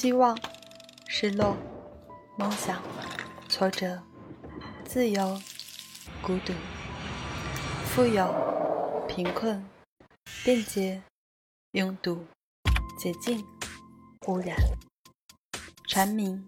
[0.00, 0.38] 希望、
[1.08, 1.56] 失落、
[2.36, 2.80] 梦想、
[3.48, 4.00] 挫折、
[4.84, 5.36] 自由、
[6.22, 6.52] 孤独、
[7.84, 8.32] 富有、
[9.08, 9.68] 贫困、
[10.44, 11.02] 便捷、
[11.72, 12.24] 拥堵、
[12.96, 13.44] 洁净、
[14.28, 14.56] 污染、
[15.88, 16.46] 蝉鸣、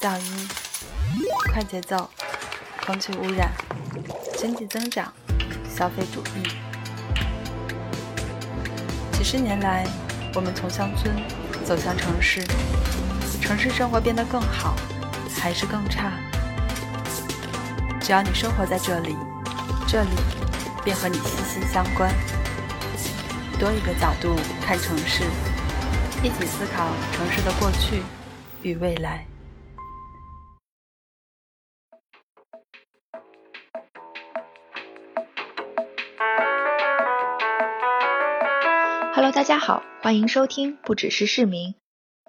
[0.00, 0.48] 噪音、
[1.52, 2.08] 快节奏、
[2.86, 3.50] 空气污染、
[4.36, 5.12] 经济增长、
[5.68, 6.48] 消费主义。
[9.12, 9.88] 几十年来，
[10.36, 11.12] 我们从乡村
[11.62, 12.42] 走向城市，
[13.40, 14.74] 城市生活变得更好，
[15.40, 16.12] 还是更差？
[18.00, 19.16] 只要你生活在这里，
[19.86, 20.10] 这里
[20.84, 22.12] 便和你息息相关。
[23.58, 25.24] 多一个角度看城市，
[26.22, 28.02] 一起思考城市的过去
[28.62, 29.24] 与未来。
[39.42, 41.74] 大家好，欢迎收听不只是市民。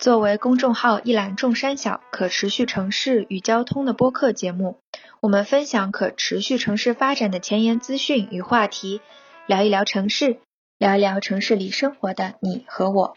[0.01, 4.79] 作为公众号一览众山小可持续城市与交通的播客节目，
[5.21, 8.99] 我们分享可持续城市发展的前沿资讯与话题，
[9.45, 10.39] 聊一聊城市，
[10.79, 13.15] 聊一聊城市里生活的你和我。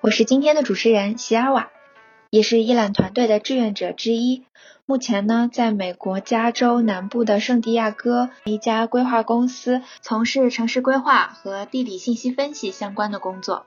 [0.00, 1.70] 我是今天的主持人席尔瓦，
[2.30, 4.44] 也是伊朗团队的志愿者之一。
[4.86, 13.66] 目前呢，在美国加州南部的圣地亚哥一家规划公司从事城市规划和地理信息分析相关的工作。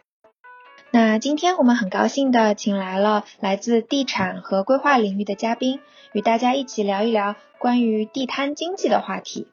[0.92, 5.80] 那今天我们很高兴的请来了来自地产和规划领域的嘉宾，
[6.12, 9.48] 与大家一起聊一聊关于地摊经济的话题。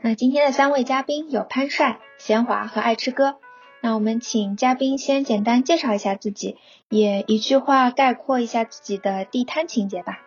[0.00, 3.36] 那今天的三位嘉宾有潘帅、贤华和爱吃哥。
[3.84, 6.56] 那我们请嘉宾先简单介绍一下自己，
[6.88, 10.22] 也一句话概括一下自己的地摊情节吧。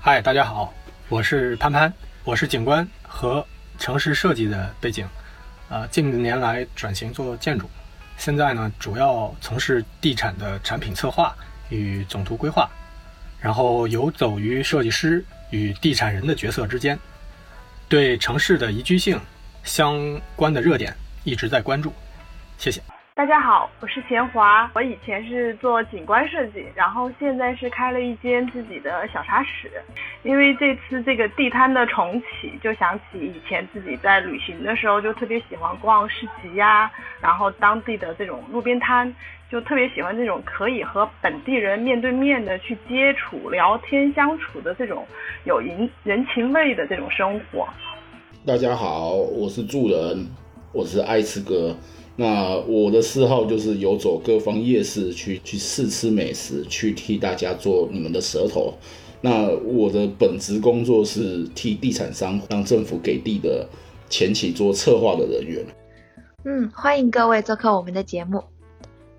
[0.00, 0.72] 嗨，大家好，
[1.10, 1.92] 我是潘潘，
[2.24, 3.46] 我是景观和
[3.78, 5.06] 城市设计的背景，
[5.68, 7.68] 呃，近年来转型做建筑，
[8.16, 11.36] 现在呢主要从事地产的产品策划
[11.68, 12.66] 与总图规划，
[13.42, 16.98] 然后游走于设计师与地产人的角色之间，
[17.90, 19.20] 对城市的宜居性
[19.64, 21.92] 相关的热点一直在关注，
[22.60, 22.78] 谢谢。
[23.14, 24.70] 大家好，我是钱华。
[24.74, 29.70] 我以前是做景观设计，然后现在是开了一间自己的小茶室。
[30.24, 36.90] 因为这次这个地摊的重启，就想起以前自己在旅行的时候就特别喜欢逛市集呀，
[37.22, 39.10] 然后当地的这种路边摊，
[39.50, 45.06] 就特别喜欢这种可以和本地人面对面的去接触、聊天、相处的这种
[45.44, 47.66] 有人人情味的这种生活。
[48.46, 50.26] 大家好，我是助人，
[50.74, 51.74] 我是爱吃哥。
[52.20, 58.74] 那我的嗜好就是游走各方夜市，去去试吃美食，去替大家做你们的舌头。
[59.22, 63.66] 那我的本职工作是替地产商让政府给地的
[64.10, 65.64] 前期做策划的人员。
[66.44, 68.44] 嗯，欢迎各位做客我们的节目。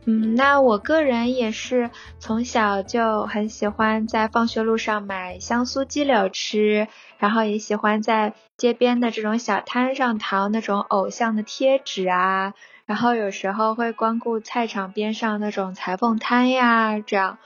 [0.06, 1.90] 嗯，那我个人也是
[2.20, 6.88] 从小就很喜欢在放学路上买香酥鸡柳吃，
[7.18, 12.54] 然后也喜欢在街边的这种小摊上淘那种偶像的贴纸啊。
[12.91, 17.38] 然后有时候会光顾菜场边上那种裁缝摊呀，这样，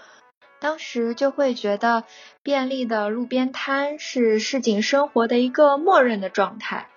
[0.60, 2.04] 当时就会觉得
[2.42, 6.88] 便利的路边摊是市井生活的一个默认的状态。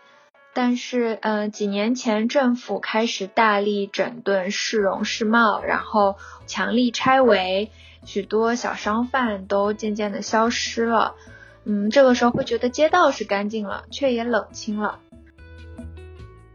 [0.54, 6.16] 但是，嗯，几年前政府开始大力整顿市容市貌，然后
[6.47, 7.70] 强力拆违，
[8.06, 11.16] 许多小商贩都渐渐的消失了。
[11.65, 15.00] 嗯，这个时候会觉得街道是干净了，却也冷清了。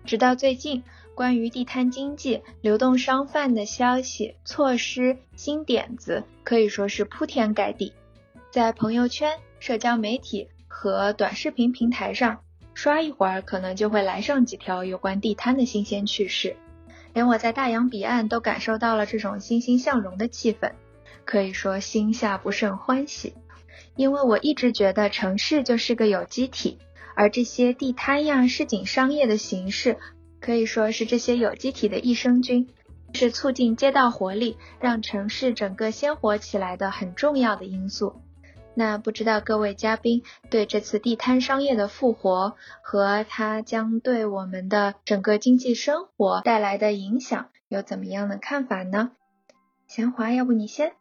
[0.06, 0.82] 直到最近。
[1.16, 7.94] 关于地摊经济、流动商贩的消息、措施、新点子可以说是铺天盖地，
[8.52, 12.40] 在朋友圈、社交媒体和短视频平台上
[12.74, 16.56] 刷一会儿，可能就会来上几条有关地摊的新鲜趣事。
[17.14, 20.72] 连我在大洋彼岸都感受到了这种欣欣向荣的气氛，
[21.26, 23.36] 可以说心下不胜欢喜。
[23.96, 26.80] 因为我一直觉得城市就是个有机体，
[27.16, 30.00] 而这些地摊呀、市井商业的形式。
[30.44, 32.68] 可以说是这些有机体的益生菌，
[33.14, 38.22] 是促进街道活力、让城市整个鲜活起来的很重要的因素。
[38.76, 49.12] 那不知道各位嘉宾对这次地摊商业的复活和它将对我们的整个经济生活带来的影响有怎么样的看法呢？
[49.88, 50.92] 贤华，要不你先？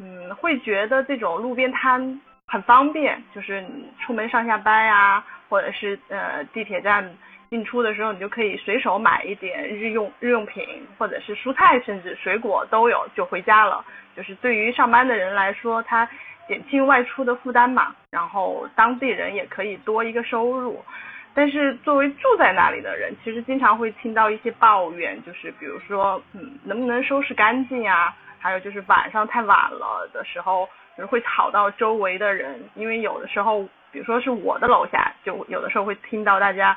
[0.00, 3.64] 嗯，会觉得这种路边摊很方便，就是
[4.04, 7.16] 出门上下班呀，或者是呃地铁站。
[7.54, 10.66] 进出的时候，你就可以随手买一点日用日用品，
[10.98, 13.84] 或者是蔬菜，甚至水果都有，就回家了。
[14.16, 16.08] 就是对于上班的人来说，他
[16.48, 20.84] 减轻外出的负担嘛，然后当地人也可以多一个收入。
[21.32, 28.12] 但是作为住在那里的人，其实经常会听到一些抱怨，就是比如说，嗯，能不能收拾干净啊？
[28.40, 33.62] 还有就是晚上太晚了的时候，就是会吵到周围的人，因为有的时候，
[33.92, 36.76] 比如说是我的楼下，就有的时候会听到大家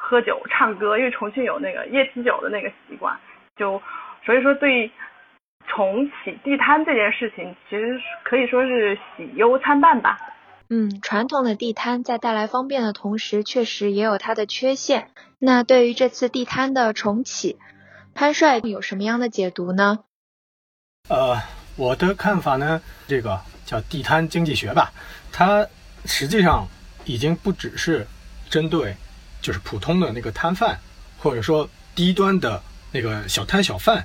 [0.00, 3.18] 喝酒唱歌，因为重庆有那个夜啤酒的那个习惯，
[3.56, 3.82] 就
[4.24, 4.90] 所以说对
[5.66, 10.18] 重启地摊这件事情，其实可以说是喜忧参半吧。
[10.70, 15.10] 嗯，传统的地摊在带来方便的同时，确实也有它的缺陷。
[15.38, 17.58] 那对于这次地摊的重启，
[18.14, 20.00] 潘帅有什么样的解读呢？
[21.08, 21.38] 呃，
[21.76, 24.92] 我的看法呢，这个叫地摊经济学吧，
[25.32, 25.66] 它
[26.04, 26.66] 实际上
[27.04, 28.06] 已经不只是
[28.50, 28.94] 针对
[29.40, 30.78] 就是普通的那个摊贩，
[31.18, 32.62] 或者说低端的
[32.92, 34.04] 那个小摊小贩，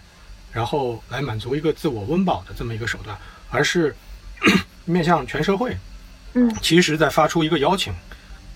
[0.52, 3.18] 然后来满足一个自我温饱的这么一个手段，
[3.50, 3.96] 而是
[4.86, 5.78] 面向全社会。
[6.34, 7.94] 嗯，其实在发出一个邀请。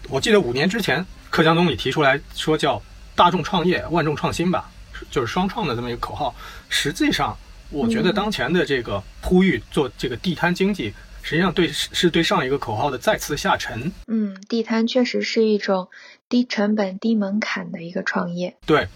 [0.09, 2.81] 我记得五年之前，克强总理提出来说叫
[3.15, 4.69] “大众创业，万众创新”吧，
[5.11, 6.33] 就是双创的这么一个口号。
[6.69, 7.37] 实际上，
[7.69, 13.91] 我觉得当前的这个呼吁做这个地摊经济，实际上对是对上一个口号的再次下沉。
[14.07, 15.87] 嗯，地摊确实是一种
[16.29, 18.55] 低成本、低门槛的一个创业。
[18.65, 18.87] 对，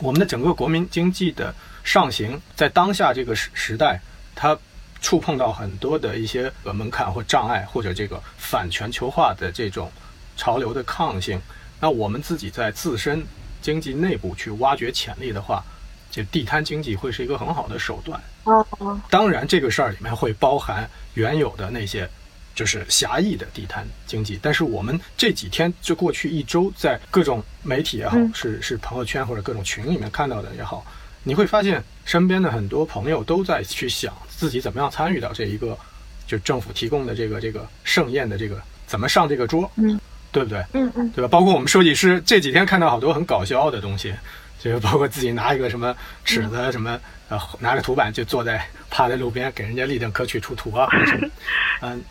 [0.00, 1.54] 我们的整个国民经济的
[1.84, 4.00] 上行，在当下这个时时代，
[4.34, 4.58] 它。
[5.04, 9.90] 触碰到很多的一些呃门槛或障碍，或者这个反全球化的这种
[10.36, 11.40] 潮流的抗性，
[11.80, 13.20] 那我们自己在自身
[13.60, 15.60] 经济内部去挖掘潜力的话，
[16.08, 18.22] 这地摊经济会是一个很好的手段。
[18.44, 18.64] 哦，
[19.10, 22.08] 当然这个事儿里面会包含原有的那些
[22.54, 30.84] 就是狭义的地摊经济，但是我们这几天就过去一周，在各种媒体也好，是是朋友圈或者各种群里面看到的也好。
[31.24, 35.78] 你会发现，身边的很多朋友都在去想自己怎么样参与到这一个，
[36.26, 40.00] 就政府提供的这个这个盛宴的这个怎么上这个桌，嗯，
[40.32, 40.64] 对不对？
[40.72, 41.28] 嗯嗯，对吧？
[41.28, 44.12] 包括我们设计师这几天看到好多很搞笑的东西，
[44.58, 45.94] 就是包括自己拿一个什么
[46.24, 46.98] 尺子，什么
[47.28, 50.88] 呃拿个图板就坐在趴在路边给人家立正可取出图啊，
[51.82, 52.02] 嗯，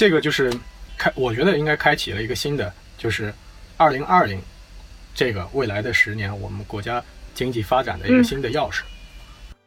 [0.00, 0.50] 这个就是
[0.96, 3.30] 开，我觉得应该开启了一个新的，就是
[3.76, 4.40] 二零二零
[5.14, 7.04] 这个未来的十年，我们国家。
[7.32, 8.82] 经济发展的一个新的钥匙。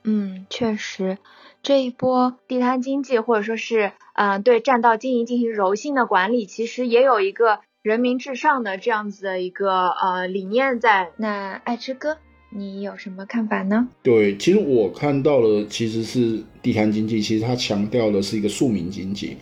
[0.04, 1.18] 嗯，确实，
[1.64, 11.12] 这一波地摊经济或者说是嗯对占道经营进行柔性的管理，其实也有一个人民至上的这样子的一个呃理念在。
[11.18, 12.18] 那爱吃哥，
[12.50, 13.88] 你有什么看法呢？
[14.04, 19.38] 对，其实我看到了，其实是地摊经济，其实它强调的是一个庶民经济。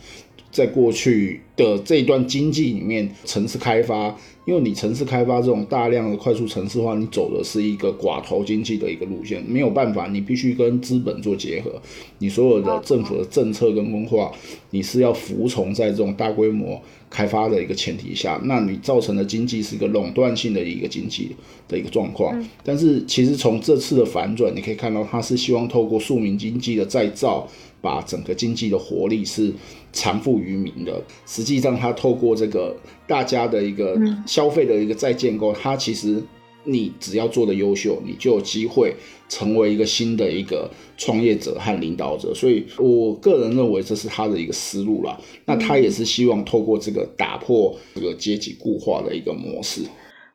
[0.52, 4.14] 在过去的这一段经济里面，城市开发，
[4.44, 11.80] 因为你城市开发这种大量的快速城市化，你走的是一个寡头经济的一个路线，没有办法，你必须跟资本做结合，
[12.18, 14.30] 你所有的政府的政策跟文化，
[14.70, 16.78] 你是要服从在这种大规模
[17.08, 21.30] 开发的一个前提下，那你造成的经济是一个垄断性的一个经济
[21.66, 22.38] 的一个状况。
[22.62, 27.48] 但是其实从这次的反转，你可以看到，它是希望透过庶民经济的再造。
[27.82, 29.52] 把整个经济的活力是
[29.92, 31.02] 偿付于民的。
[31.26, 32.74] 实际上，它透过这个
[33.06, 36.22] 大家的一个消费的一个再建构，它其实
[36.64, 38.94] 你只要做的优秀，你就有机会
[39.28, 42.32] 成为一个新的一个创业者和领导者。
[42.32, 45.20] 所以我个人认为这是他的一个思路了。
[45.44, 49.82] 那他也是希望透过这个打破这个阶级固化的一个模式。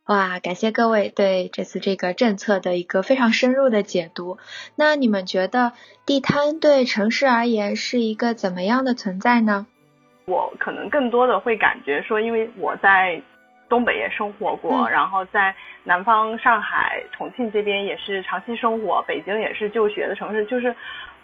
[0.07, 4.37] 哇，感谢各位对这次这个政策的一个非常深入的解读。
[4.77, 5.73] 那你们觉得
[6.05, 9.67] 地摊对城市而言是一个怎么样的存在呢？
[10.23, 13.21] 我可能更多的会感觉说，因为我在
[13.67, 20.45] 东北也生活过，然后在南方上海、重庆这边也是长期生活，北京也是就学的城市。
[20.45, 20.73] 就是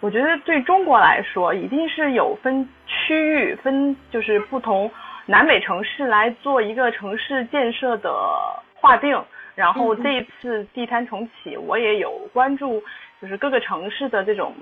[0.00, 4.90] 我觉得对中国来说，一定是有分区域、分就是不同
[5.24, 8.12] 南北城市来做一个城市建设的。
[8.84, 9.18] 划定，
[9.54, 12.82] 然后这一次地摊重启，我也有关注，
[13.22, 14.54] 就是各个城市的这种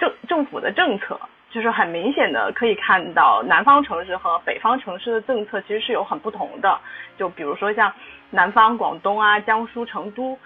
[0.00, 1.16] 政政府的政策，
[1.48, 6.76] 就是很明显的可以看到，南方城市和北方城市的政策其实是有很不同的。
[7.16, 7.92] 就比如说像
[8.30, 10.36] 南方广东啊、江苏成都。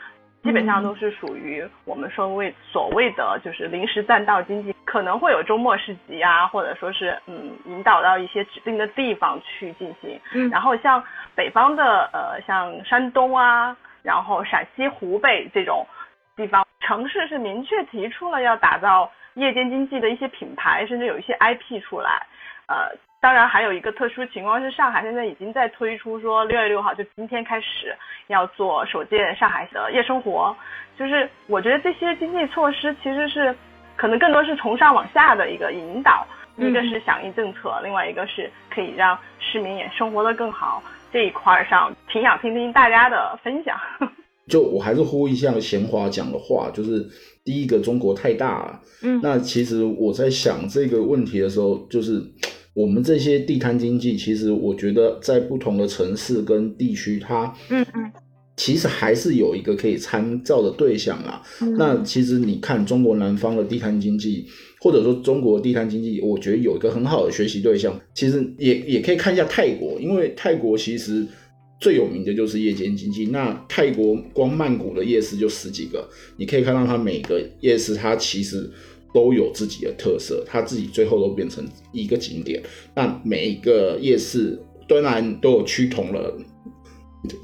[0.42, 10.18] 基本上都是属于我们说为所谓的就是临时占道经济，可能会有周末市集啊，或者说是嗯引导到一些指定的地方去进行。
[10.32, 11.02] 嗯，然后像
[11.34, 15.86] 北方的呃像山东啊，然后陕西、湖北这种
[16.34, 22.26] 地方城市是明确提出了要打造夜间经济的一些品牌，甚至有一些 IP 出来，
[22.66, 22.96] 呃。
[23.20, 27.94] 当然，还有一个特殊情况是，上海现在已经在推出说六月六号就今天开始
[28.28, 30.56] 要做首届上海的夜生活。
[30.98, 33.54] 就是我觉得这些经济措施其实是
[33.94, 40.82] 可能更多是从上往下的一个引导，一个是响应政策，另外一个是可以让市民也生活的更好。
[41.12, 43.78] 这一块上挺想听听大家的分享。
[44.48, 47.06] 就我还是呼应一下闲话讲的话，就是
[47.44, 48.80] 第一个中国太大了。
[49.02, 52.20] 嗯那其实我在想这个问题的时候，就是
[52.74, 58.12] 我们这些地摊经济，其实我觉得在不同的城市跟地区，它嗯嗯
[58.56, 61.42] 其实还是有一个可以参照的对象啊。
[61.62, 64.44] 嗯，那其实你看中国南方的地摊经济，
[64.80, 67.98] 或者说中国地摊经济，我觉得有一个很好的学习对象。
[68.12, 71.26] 其实也也可以看一下泰国，因为泰国其实
[71.80, 73.26] 最有名的就是夜间经济。
[73.26, 78.70] 那泰国光曼谷的夜市就十几个，你可以看到它每个夜市它其实
[79.12, 82.62] 都有自己的特色，它自己最后都变成一个景点。
[82.94, 86.36] 那每一个夜市当然都有趋同了。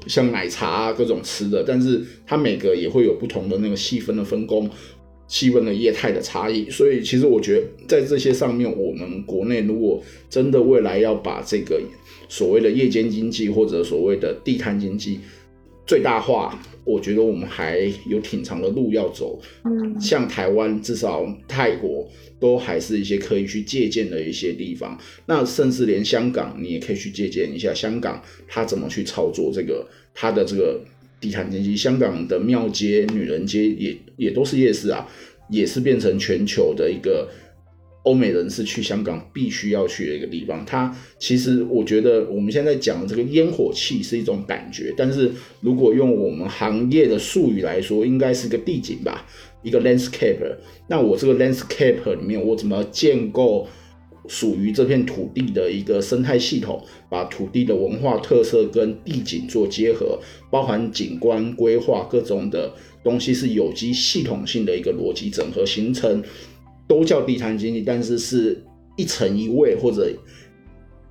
[0.07, 4.67] 像奶茶啊各种吃的，但是它每个也会有不同的那个细分的分工、
[5.27, 6.67] 细分的业态的差异。
[6.67, 11.79] 所以其实我觉得在这些上面，我们国内如果真的未来要把这个
[12.27, 15.19] 所谓的夜间经济或者所谓的地摊经济
[15.87, 19.41] 最大化，我觉得我们还有挺长的路要走。
[19.63, 22.07] 嗯像台湾，至少泰国
[22.39, 24.99] 都还是一些可以去借鉴的一些地方。
[25.25, 30.81] 那甚至连香港，你也可以去借鉴一下香港它怎么去操作这个它的这个
[31.21, 31.75] 地摊经济。
[31.75, 35.07] 香港的庙街、女人街也也都是夜市啊，
[35.49, 37.27] 也是变成全球的一个。
[38.07, 49.25] 欧美人士去香港必须要去的一个地方，它其实我觉得我们现在讲的这个烟火气是一种感觉，但是如果用我们行业的术语来说，应该是个地景吧，
[49.61, 50.55] 一个 landscape。
[50.87, 53.67] 那我这个 landscape 里面，我怎么建构
[54.29, 60.17] 属于这片土地的一个生态系统，把土地的文化特色跟地景做结合，
[60.49, 62.73] 包含景观规划各种的
[63.03, 66.23] 东西是有机系统性的一个逻辑整合形成。
[66.87, 68.63] 都叫地摊经济，但是是
[68.95, 70.09] 一层一位或者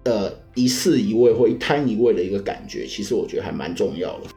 [0.04, 4.28] 呃一室一位或一摊一位的一个感觉，其实我觉得还蛮重要的。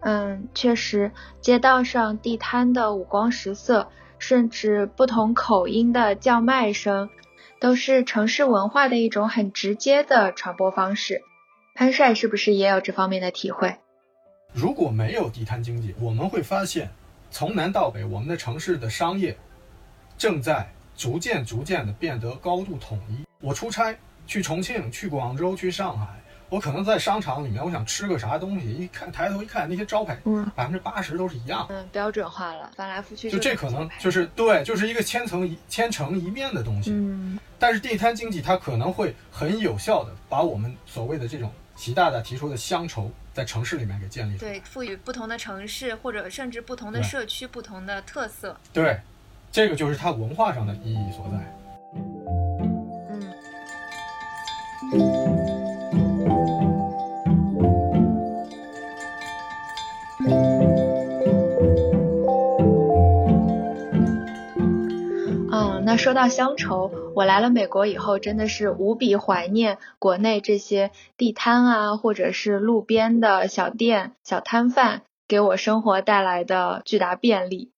[0.00, 1.10] 嗯，确实，
[1.40, 3.88] 街道上地摊的五光十色，
[4.18, 7.10] 甚至不同口音的叫卖声，
[7.60, 11.22] 都是城市文化的一种很直接的传播方式。
[11.74, 13.76] 潘帅是不是也有这方面的体会？
[14.52, 16.88] 如果没有地摊经济，我们会发现，
[17.30, 19.36] 从南到北，我们的城市的商业
[20.16, 23.24] 正在逐渐、逐渐的变得高度统一。
[23.40, 23.94] 我出差
[24.26, 26.06] 去重庆、去广州、去上海，
[26.48, 31.66] 我可能在商场里面，我想吃个啥东西，一看抬头一看，那些招牌，嗯百分之八十都是一样。
[31.68, 36.90] 嗯，标准化了，翻来覆去就这可能就是对，就是一个千层一千城一面的东西。
[36.92, 44.52] 嗯但是地摊经济它可能会很有效的把我们所谓的这种习大大提出的乡愁，在城市里面给建立出来。
[44.52, 48.58] 对，赋予不同的城市或者甚至不同的社区不同的特色。
[48.74, 49.00] 对，
[49.56, 51.38] 这个就是它文化上的意义所在。
[53.08, 53.32] 嗯
[65.50, 77.70] 嗯，那说到乡愁，我来了美国以后，真的是无比怀念国内这些地摊啊，或者是路边的小店、小摊贩给我生活带来的巨大便利。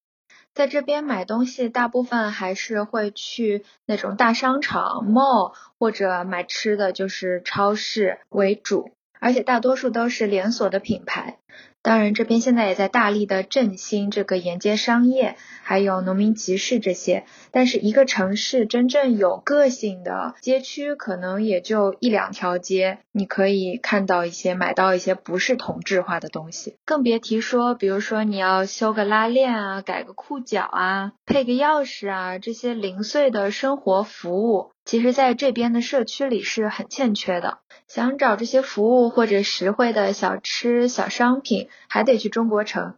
[0.59, 11.39] 在这边买东西，大部分还是会去那种大商场 mall，或者买吃的就是超市为主，而且大多数都是连锁的品牌。
[11.81, 17.25] 当然，这边现在也在大力的振兴这个沿街商业，还有农民集市这些。
[17.51, 26.77] 但是，一个城市真正有个性的街区，可能也就一两条街，你可以看到一些、买到一些不是同质化的东西。
[26.85, 37.59] 更别提说，比如说你要修个拉链啊、改个裤脚啊、配个钥匙啊，这些零碎的生活服务，其实在这边的社区里是很欠缺的。
[37.89, 42.95] 想找这些服务或者实惠的小吃、小商品，还得去中国城。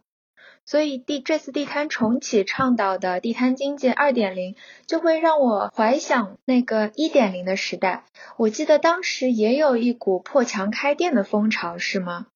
[0.65, 4.55] 所以地这次地摊重启倡导的地摊经济二点零，
[4.87, 8.05] 就会让我怀想那个一点零的时代。
[8.37, 12.27] 我记得当时也有一股破墙开店的风潮，是吗？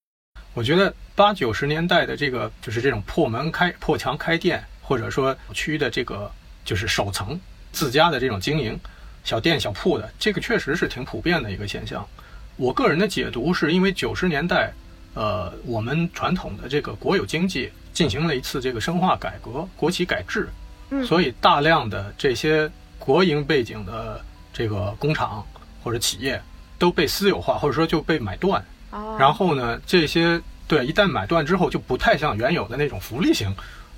[0.53, 6.29] 我觉得八九十年代的这个就是这种破门开、破墙开店，或者说区的这个
[6.65, 7.39] 就是首层
[7.71, 8.77] 自家的这种经营，
[9.25, 12.08] 小店小铺的，这个确实是挺普遍的一个现象。
[12.55, 14.72] 我个人的解读是因为九十年代，
[15.15, 20.48] 呃，我们传统的这个国有经济进行了一次这个深化改革、国企改制，
[20.91, 25.46] 嗯所以大量的这些国营背景的这个工厂
[25.84, 26.41] 或者企业
[26.77, 28.63] 都被私有化，或者说就被买断。
[28.91, 33.53] 哦然后呢，这些对一旦买断之后，就不太像原有的那种福利型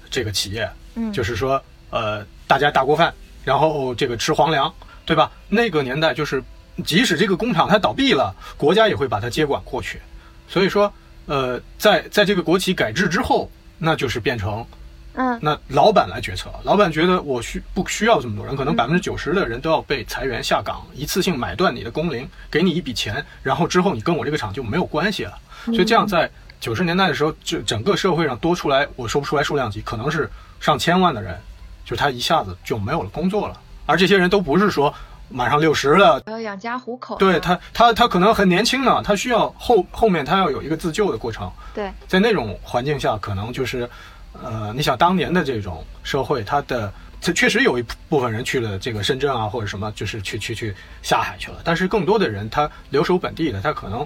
[0.10, 4.74] 这个企业，嗯就是说，呃，大家大锅饭，然后这个吃皇粮，
[5.08, 5.32] 对吧？
[5.48, 6.44] 那个年代就是，
[6.86, 10.02] 即使这个工厂它倒闭了，国家也会把它接管过去。
[10.50, 10.94] 所以说，
[11.28, 14.66] 呃，在在这个国企改制之后，那就是变成
[15.14, 18.54] 嗯那老板来决策，老板觉得我需不需要这么多人？
[18.54, 25.40] 可能百分之九十的人都要被裁员下岗，一次性买断你的工龄，给你一笔钱，然后之后你跟我这个厂就没有关系了。
[25.68, 31.40] 所以这样在九十年代的时候，就整个社会上多出来，我说不出来数量级，可能是上千万的人，
[31.86, 33.58] 就是他一下子就没有了工作了。
[33.88, 34.94] 而这些人都不是说
[35.30, 37.18] 马上六十了，要养家糊口。
[37.18, 41.52] 对他，他他可能很年轻呢，他需要后后面他要有一个自救的过程。
[41.74, 43.90] 对，在那种环境下，可能就是，
[44.34, 51.58] 呃，你想当年的这种社会，他的这确实有一部分人去了这个深圳啊，或者什么，就是去去去下海去了。
[51.64, 54.06] 但是更多的人，他留守本地的，他可能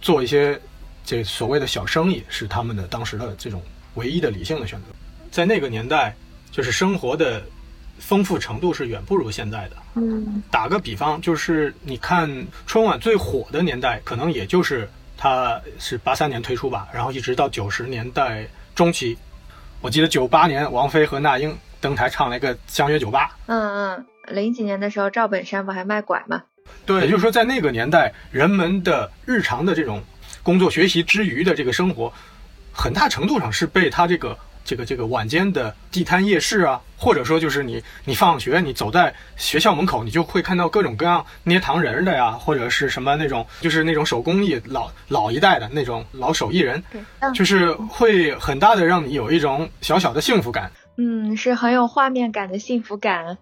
[0.00, 0.58] 做一些
[1.04, 3.60] 这所谓的小生意，是他们的当时的这种
[3.94, 4.86] 唯一的理性的选择。
[5.30, 6.14] 在那个年代，
[6.50, 7.42] 就是生活的
[8.02, 9.76] 丰富程度是远不如现在的。
[9.94, 12.28] 嗯打个比方，就是你看
[12.66, 19.16] 春晚最火的年代，可能也就是它是八三年推出吧，然后一直到九十年代中期。
[19.80, 26.42] 我记得九八年王菲和那英登台唱了一个《相约九八》，嗯嗯，零几年的时候，赵本山不还卖拐吗？
[26.86, 30.02] 对，也就是说在那个年代，人们的日常的这种
[30.42, 32.12] 工作学习之余的这个生活，
[32.72, 46.82] 很大程度上是被他这个这个这个晚间的地摊夜市啊，或者说就是你你放学你走在学校门口，你就会看到各种各样捏糖人儿的呀，或者是什么那种就是那种手工艺老老一代的那种老手艺人，
[47.34, 50.70] 就是会很大的让你有一种小小的幸福感。
[50.96, 53.38] 嗯，是很有画面感的幸福感。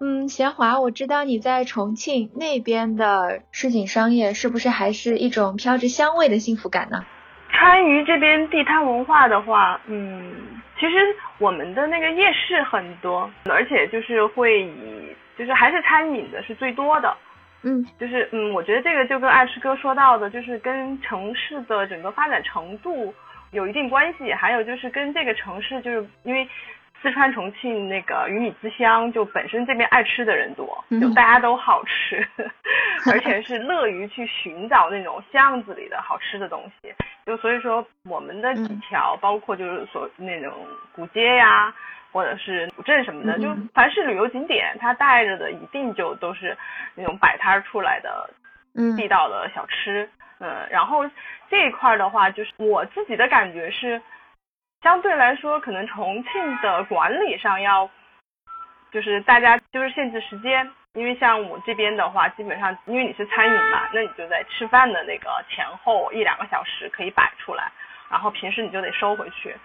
[0.00, 7.04] 嗯，贤华，我知道你在重庆那边的市井商业，是不是还是一种飘着香味的幸福感呢？
[7.50, 10.34] 川渝这边地摊文化的话，嗯，
[10.78, 10.96] 其实
[11.38, 17.16] 我们的那个夜市很多，而且就是会以就是还是餐饮的是最多的。
[17.66, 23.14] 嗯就是嗯，我觉得这个就跟爱师哥说到的，就是跟城市的整个发展程度
[23.52, 26.46] 有一定关系，还有就是跟这个城市，就是因为
[27.04, 32.26] 四川重庆那个鱼米之乡，就本身这边爱吃的人多，就大家都好吃，
[33.12, 36.90] 而且是乐于去寻找那种巷子里的好吃的东西。
[37.26, 40.54] 就所以说，我们的几条，包括就是所那种
[40.94, 41.74] 古街呀，
[42.10, 46.56] 或者是古镇什么的，就凡是旅游景点，它带着的一定就都是
[46.94, 48.30] 那种摆摊出来的
[48.74, 50.08] 嗯地道的小吃。
[50.40, 51.04] 嗯，然后
[51.50, 54.00] 这一块的话，就是我自己的感觉是，
[54.84, 57.88] 相对来说，可能重庆的管理上要，
[58.92, 60.70] 就是大家就是限制时间。
[60.92, 67.72] 因为像我这边的话，基本上因为你是餐饮嘛，那你就在吃饭的那个前后一两个小时可以摆出来，
[68.10, 69.56] 然后平时你就得收回去，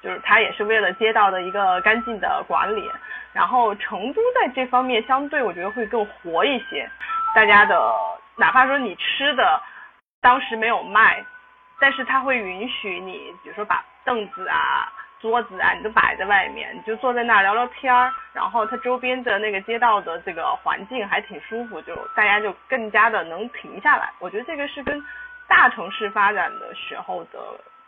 [0.00, 2.88] 就是它也是为了街道的一个干净的管理。
[3.32, 6.88] 然后成都在这方面相对我觉得会更活一些，
[7.34, 7.92] 大家的
[8.36, 9.60] 哪怕说你吃的
[10.20, 11.22] 当时没有卖，
[11.78, 14.92] 但是它会允许你，比如说把凳子啊。
[15.20, 24.10] 桌子啊，你都摆在外面，你就坐在那儿聊聊天儿，然后它周边的那个街道的这个环境还挺舒服，就大家就更加的能停下来。
[24.18, 24.98] 我觉得这个是跟
[25.46, 27.38] 大城市发展的时候的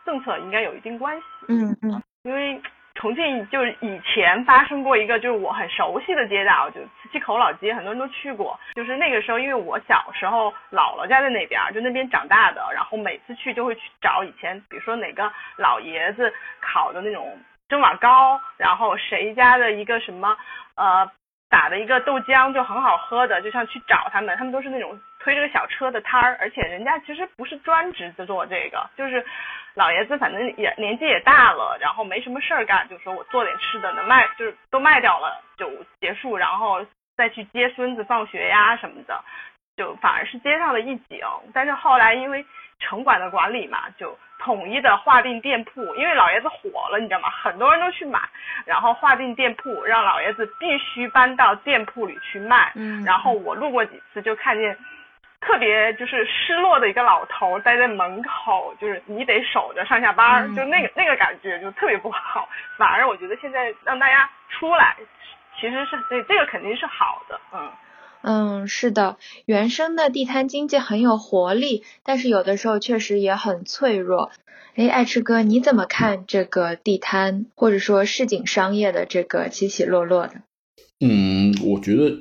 [0.05, 1.25] 政策应该有一定关系。
[1.47, 2.61] 嗯嗯，因为
[2.95, 8.57] 重庆就是以前发生过一个，就是我很熟悉的街道，就磁器口老街，很多人都去过。
[8.75, 17.35] 就是那个时候，因为我小时候姥姥家在那边，就那边长大的，然后每次去就会去找以前，比如说哪个老爷子烤的那种
[17.67, 20.37] 蒸碗糕，然后谁家的一个什么
[20.75, 21.09] 呃
[21.49, 29.25] 打的一个豆浆就很好喝的，就像去找他们，他们都是那种推这个小车的摊儿，而且人家其实不是专职在做这个，就是
[29.73, 39.23] 老爷子反正也年纪也大了，然后没什么事儿干，就说我做点吃的能卖，就是都卖掉了就结束，然后再去接孙子放学呀什么的，
[39.77, 41.19] 就反而是街上的一景。
[41.53, 42.45] 但是后来因为
[42.79, 47.29] 城管的管理嘛，就统一的划定店铺，因为老爷子火了，你知道吗？
[47.29, 48.19] 很多人都去买，
[48.65, 52.73] 然后划定店铺，让老爷子必须搬到店铺里去卖。
[52.75, 54.77] 嗯然后我路过几次就看见。
[55.45, 62.47] 特别就是失落的一个老头待在门口，就是你得守着上下班儿，嗯就那个那个感觉就特别不好。
[62.77, 64.95] 反而我觉得现在让大家出来，
[65.59, 67.71] 其实是这这个肯定是好的，嗯。
[68.25, 74.31] 嗯，是的，原生的地摊经济很有活力，但是有的时候确实也很脆弱。
[74.75, 80.35] 哎，爱吃哥，你怎么看这个地摊或者说市井商业的这个起起落落的？
[81.05, 82.15] 嗯，我觉得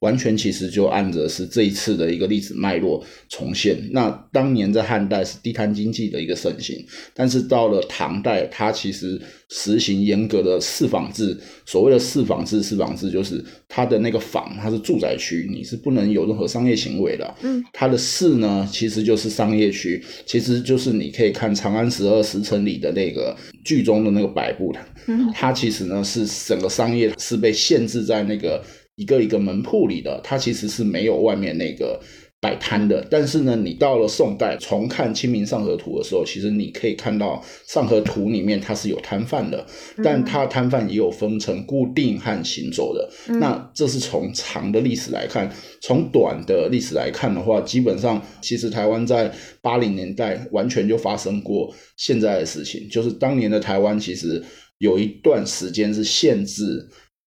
[0.00, 3.76] 完全其实就按着是这一次的一个历史脉络重现。
[3.92, 11.36] 那当年在汉代是地摊经济的一个盛行，但是到了唐代，它其实实行严格的四坊制。
[11.66, 17.34] 所谓的四坊制，四坊制就是它的那个坊，它是住宅区，你是不能有任何商业行为的。
[17.42, 24.80] 嗯，它的市呢，其实就是商业区，其实就是你可以看《长安十二时辰》里的那个剧中的那个摆布的。
[25.06, 28.62] 嗯，它其实呢是整个商业是被限制在那个。
[29.00, 31.98] 一个一个门铺里的，它其实是没有外面那个
[32.38, 33.02] 摆摊的。
[33.10, 39.66] 但是呢，你到了宋代重看《清明上河图》的时候，其实你可以看到《上河图》里面它是有摊贩的，
[40.04, 43.10] 但它摊贩也有分成固定和行走的。
[43.38, 49.32] 那这是从长的历史来看，从短的历史来看的话，基本上其实台湾在
[49.62, 54.44] 八零年代完全就发生过现在的事情，就是当年的台湾其实
[54.76, 56.86] 有一段时间是限制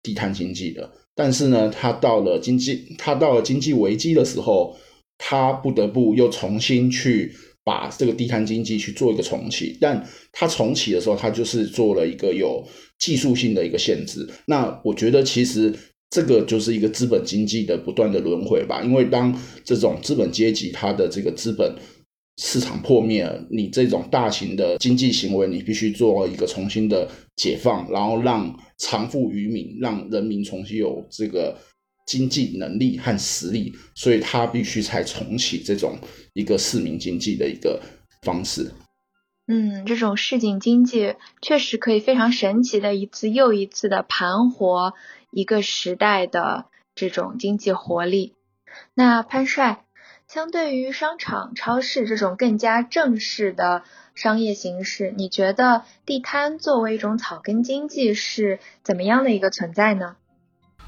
[0.03, 0.90] 地摊经济的。
[1.14, 4.77] 但是呢，他到了经济，他到了经济危机的时候，
[5.16, 9.79] 他不得不又重新去把这个地摊经济去做一个重启。
[9.81, 12.66] 但他重启的时候，他就是做了一个有
[12.98, 14.29] 技术性的一个限制。
[14.46, 15.72] 那我觉得其实
[16.11, 18.83] 这个就是一个资本经济的不断的轮回吧。
[18.83, 21.74] 因为当这种资本阶级它的这个资本
[22.38, 28.59] 市场破灭了，你这种大型的经济行为，你必须做一个重新的解放，然后让。
[28.77, 31.57] 偿付于民，让人民重新有这个
[32.07, 35.97] 经济能力和实力，所以他必须才重启这种
[36.35, 37.81] 一个市民经济的一个
[38.23, 38.73] 方式。
[39.47, 44.92] 嗯，这种市井经济确实可以非常神奇的一次又一次的盘活
[45.31, 46.66] 一个时代的
[46.97, 48.35] 这种经济活力。
[48.92, 49.85] 那潘帅，
[50.27, 53.85] 相对于商场、超市这种更加正式的。
[54.14, 60.16] 商业形式，你觉得地摊作为一种草根经济是怎么样的一个存在呢？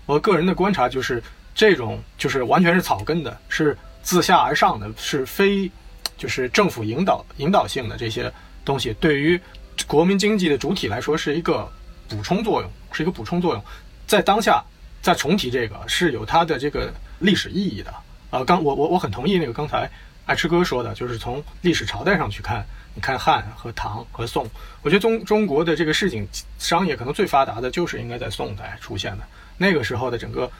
[0.07, 1.21] 我个人的观察就是，
[1.53, 5.69] 这种就是完全是草根的，是自下而上的，是非
[6.17, 8.33] 就是政府引导引导性的这些
[8.65, 9.41] 东西，对于
[9.89, 11.69] 国民经济的主体来说是一个
[12.09, 13.65] 补充作用，是一个补充作用。
[14.07, 14.65] 在当下
[15.03, 17.93] 再重提这个是有它的这个历史意义的。
[18.31, 19.91] 啊，刚我我我很同意那个刚才
[20.27, 22.65] 爱吃哥说的，就是从历史朝代上去看。
[22.97, 24.49] 你看汉和唐和宋，
[24.83, 26.27] 我觉得中中国的这个市井
[26.59, 29.25] 商业可能最发达的就是应该在宋代出现的。
[29.59, 30.51] 那个时候的整个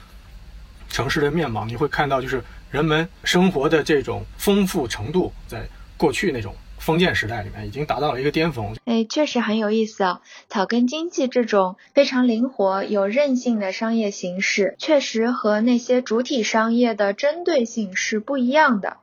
[0.87, 8.75] 城市的面貌，你会看到就是人们生活的这种丰富程度，在过去那种封建时代里面已经达到了一个巅峰。
[8.85, 10.21] 哎，确实很有意思啊！
[10.47, 18.97] 草根经济这种非常灵活、有韧性的商业形式，确实和那些主体商业的针对性是不一样的。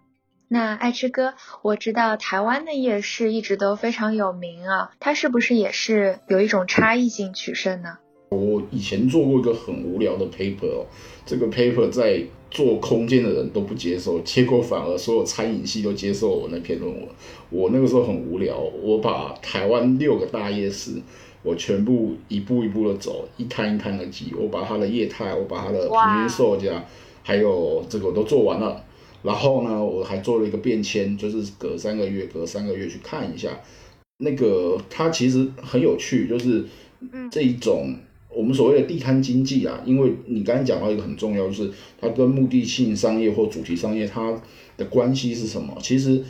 [0.48, 7.98] 那爱吃哥，我知道台湾的夜市一直都非常有名啊，它是不是也是有一种差异性取胜呢？
[8.28, 10.86] 我以前做过一个很无聊的 paper 哦，
[11.24, 17.08] 这个 paper 在做空间的人都不接受，结果反而所有餐饮系都接受我那篇论文。
[17.50, 21.00] 我那个时候很无聊，我把台湾六个大夜市，
[21.42, 26.84] 我全部一步一步的走，一摊一摊的记，我把它的业态，我把它的平均售价，
[27.22, 28.84] 还有这个我都做完了。
[29.24, 33.58] 然后呢，我还做了一个便签，就是隔三个月，隔三个月去看一下。
[34.18, 36.62] 那个它其实很有趣，就是
[37.30, 37.96] 这一种
[38.28, 44.38] 我们所谓的地摊经济啊，因为你刚才讲到一个很重要，就是它跟目的性商业或主题商业它
[44.76, 45.74] 的关系是什么？
[45.80, 46.22] 其实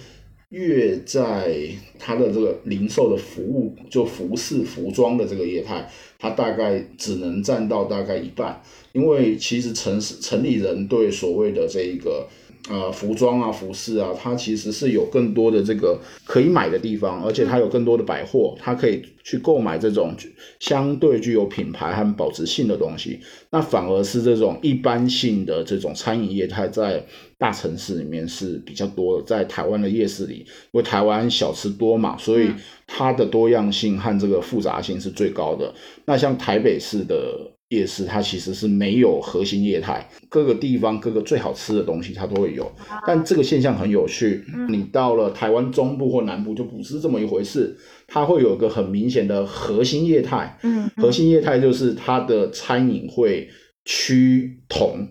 [0.50, 1.52] 越在
[1.98, 12.28] 它的这个零售的服务，就服饰、服装的这个业态，它大概只能占到大概一半，因为其实城市城里人对所谓的这一个。
[12.70, 20.16] 呃，服装啊，服饰啊，它其实是有更多的这个可以买的地方，而且它有更多的百货，它可以去购买这种
[20.60, 23.20] 相对具有品牌和保值性的东西。
[23.50, 27.04] 那反而是这种一般性的这种餐饮业，态在
[27.36, 32.50] 大城市里面是比较多的，在台湾的夜市里，因为台湾小吃多嘛，所以
[32.86, 35.74] 它的多样性和这个复杂性是最高的。
[36.06, 37.53] 那像台北市的。
[37.74, 42.70] 夜市它其实是没有核心业态，各个地方各个最好吃的东西它都会有，
[43.06, 44.44] 但这个现象很有趣。
[44.68, 50.58] 你到了台湾中部或南部就不是这么一回事，它会有个很明显的核心业态。
[50.62, 53.48] 嗯，核心业态就是它的餐饮会
[53.84, 55.08] 趋同。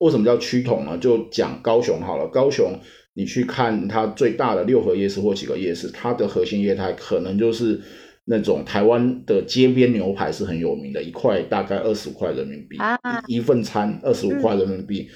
[0.00, 0.96] 为什么叫趋同呢？
[0.98, 2.72] 就讲高雄好了，高雄
[3.14, 7.80] 你去看它最大的六合夜市或几个夜市，它的核心业态可能就是。
[8.24, 12.78] 那种台湾的街边牛排是很有名的，一块大概二十五块人民币，
[13.26, 15.08] 一份餐二十五块人民币，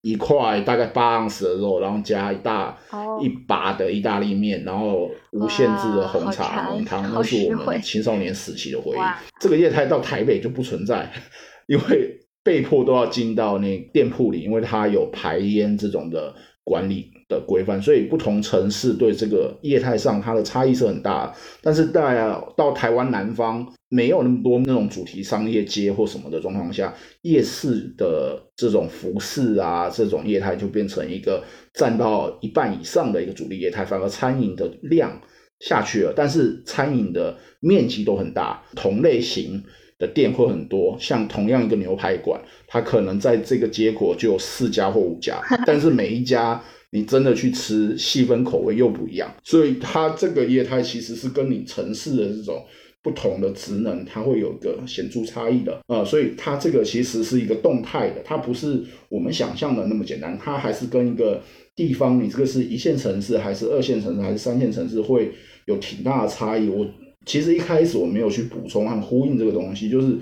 [0.00, 2.78] 一块大概八盎司的肉，然后加一大
[3.20, 9.00] 一把的意大利面，然后无限制的红茶浓汤，那是我们青少年时期的回忆。
[9.38, 11.12] 这个业态到台北就不存在，
[11.68, 21.34] 因为被迫都要进到那店铺里，因为它有排烟这种的管理的规范，所以不同城市对这个业态上它的差异是很大的。
[21.60, 31.42] 但是在到台湾南方没有那么多那种主题商业街或什么的状况下，夜市的这种服饰啊，这种业态就变成一个
[31.74, 35.20] 占到一半以上的一个主力业态，反而餐饮的量
[35.60, 39.64] 下去了，但是餐饮的面积都很大，同类型。
[40.02, 46.60] 的店会很多，像同样一个牛排馆，它可能在这个街口就有四家或五家， 但是每一家
[46.90, 52.64] 你真的去吃，细分口味又不一样，所以它这个业态其实是跟你城市的这种
[53.00, 61.40] 不同的职能，它会有一个显著差异的呃，所以它这个其实是一个动态的，它不是我们想象的那么简单，它还是跟一个
[61.76, 65.30] 地方，你这个是一线城市还是二线城市还是三线城市会
[65.66, 66.84] 有挺大的差异，我。
[67.24, 70.16] 其实一开始我没有去补充和呼应这个东西，就是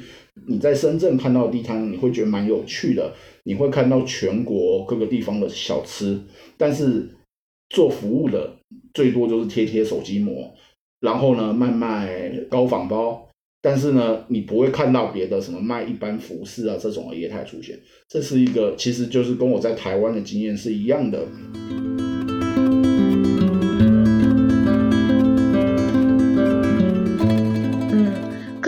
[0.47, 3.13] 你在深圳看到地摊，你会觉得蛮有趣的，
[3.45, 6.21] 你会看到全国各个地方的小吃，
[6.57, 7.09] 但是
[7.71, 8.53] 做服务的
[8.93, 10.53] 最多就是贴贴手机膜，
[11.01, 13.29] 然后呢卖卖高仿包，
[13.63, 21.27] 但是呢你不会看到别的什么卖一般服饰啊这种的业态出现，这是一个其实就是跟我在台湾的经验是一样的。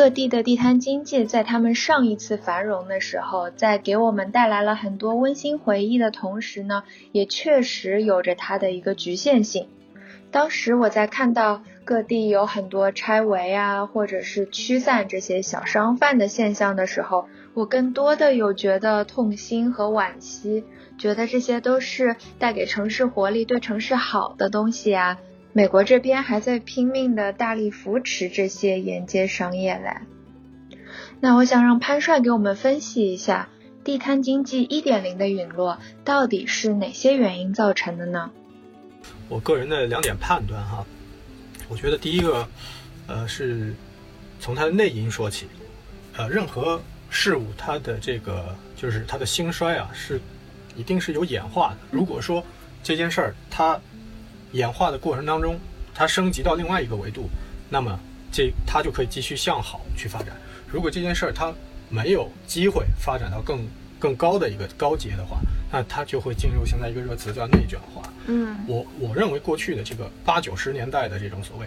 [0.03, 9.69] 各地的地摊经济在他们上一次繁荣的时候，在给我们带来了很多温馨回忆的同时呢，也确实有着它的一个局限性。
[10.33, 20.65] 当时我在看到各地有很多拆围啊，或者是驱散这些小商贩的现象的时候，我更多的有觉得痛心和惋惜，
[20.99, 25.19] 觉得这些都是带给城市活力、对城市好的东西啊。
[25.55, 29.97] 美国这边还在拼命的大力扶持这些沿街商业嘞。
[31.21, 33.49] 那我想让潘帅给我们分析一下
[33.85, 38.31] 地摊经济一点零的陨落到底是哪些原因造成的呢？
[39.29, 40.87] 我个人的两点判断哈，
[41.69, 42.49] 我觉得第一个，
[43.07, 43.75] 呃，是
[44.41, 45.47] 从它的内因说起，
[46.17, 50.21] 呃，任何事物它的这个就是它的兴衰啊，是
[50.77, 51.77] 一定是有演化的。
[51.91, 52.43] 如果说
[52.83, 53.79] 这件事儿它
[54.53, 55.59] 演化的过程当中，
[55.95, 57.29] 它升级到另外一个维度，
[57.69, 57.99] 那么
[58.31, 60.37] 这它就可以继续向好去发展。
[60.67, 61.53] 如果这件事儿它
[61.88, 63.67] 没有机会发展到更
[63.99, 65.38] 更高的一个高阶的话，
[65.71, 68.03] 那它就会进入现在一个热词叫内卷化。
[68.27, 71.67] 嗯，我我认为过去的这个八九十年代的这种所谓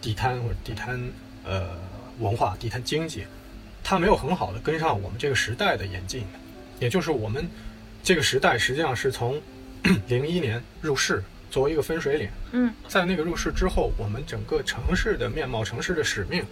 [0.00, 1.00] 地摊或者地摊
[1.44, 1.68] 呃
[2.18, 3.24] 文化、地摊经济，
[3.82, 6.24] 它没有很好的跟上我们这个时代的演进，
[6.78, 7.46] 也就是我们
[8.02, 9.40] 这个时代实际上是从
[10.06, 11.22] 零一年入市。
[11.50, 16.44] 作为一个分水岭，嗯，在那个入市之后，我们整个城市的面貌、城市的使命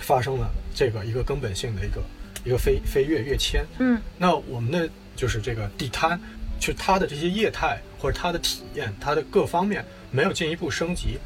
[0.00, 2.02] 发生了这个一个根本性的一个
[2.44, 6.18] 一个飞飞跃跃迁，嗯，那我们的就是这个地摊，
[6.58, 11.18] 就它的这些业态或者它的体验，它的各方面没有进一步升级，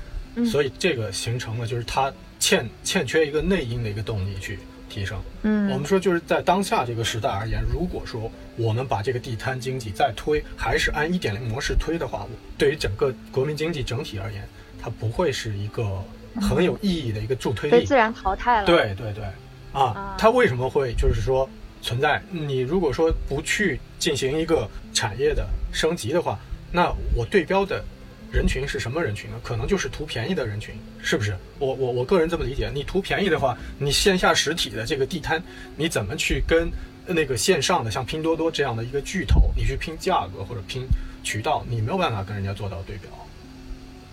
[0.50, 4.58] 所以这个形成了就是它欠欠缺一个内因的一个动力去。
[4.92, 12.26] 提升，嗯，我们说就是在当下这个时代而言，如果说我们把这个地摊经济再推，还是按一点零模式推的话，
[12.58, 14.46] 对于整个国民经济整体而言，
[14.78, 16.04] 它不会是一个
[16.38, 18.66] 很有意义的一个助推力，被自然淘汰了。
[18.66, 19.24] 对对对，
[19.72, 21.48] 啊，它为什么会就是说
[21.80, 22.22] 存在？
[22.30, 26.38] 你如果说不去进行一个产业的升级的话，
[26.70, 27.82] 那我对标的。
[28.32, 29.36] 人群是什么人群呢？
[29.42, 31.36] 可能就是图便宜的人群，是不是？
[31.58, 35.42] 我我我个人这么理解，你图便宜的话，你线下实体的这个地摊，
[35.76, 36.70] 你怎么去跟
[37.06, 40.86] 那个线上的像拼多多这样的一个巨头，你去拼价格或者拼
[41.22, 43.10] 渠道，你没有办法跟人家做到对标，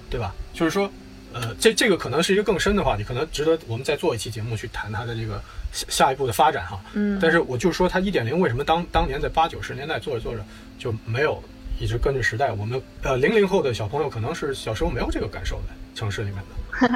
[0.09, 0.35] 对吧？
[0.53, 0.91] 就是说，
[1.31, 6.77] 呃，这这个可能是一个更深的话题，可能值得我们再做一期节目去谈它的这个下下一步的发展哈。
[6.93, 7.17] 嗯。
[7.21, 10.43] 但是我就说它一点零为什么当当年在八九十年代做着做着
[10.77, 11.41] 就没有。
[11.79, 16.37] 一直跟着时代，我们呃零零后的小朋友可能是小时候没有这个感受的，城市里面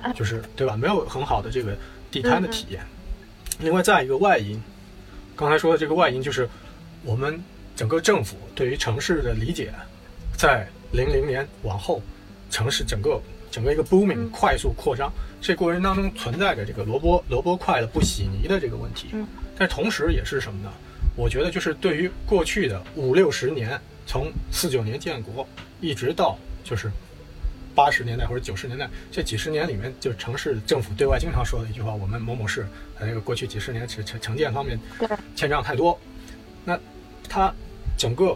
[0.03, 0.75] 的， 就是对吧？
[0.75, 1.75] 没有很好的这个
[2.11, 2.85] 地摊的体验。
[3.59, 4.61] 另外，再一个外因，
[5.37, 6.49] 刚才说的这个外因就是
[7.03, 7.41] 我们
[7.75, 9.73] 整个政府对于城市的理解，
[10.37, 12.01] 在零零年往后，
[12.49, 19.07] 城市整个整个一个 booming 快速扩张，这过程当中存在着这个萝卜萝卜快了不洗泥的这个问题。
[19.57, 20.69] 但同时也是什么呢？
[21.15, 23.79] 我觉得就是对于过去的五六十年。
[24.05, 25.47] 从四九年建国，
[25.81, 26.91] 一直到就是
[27.75, 32.67] 八十年代或者九十年代这几十年里面，就是城市政府对外经常说的一句话：我们某某市，
[32.99, 34.79] 呃，这个过去几十年城城城建方面
[35.35, 35.99] 欠账太多。
[36.65, 36.79] 那
[37.27, 37.53] 它
[37.97, 38.35] 整个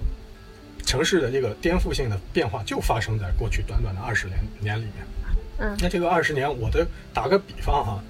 [0.86, 4.94] 城市的这个颠覆性的变化就发生在过去短短的二十年年里面。
[5.60, 8.04] 嗯，那这个二十年，我的打个比方哈，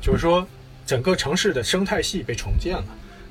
[0.00, 0.46] 就是说
[0.86, 2.84] 整个城市的生态系被重建了。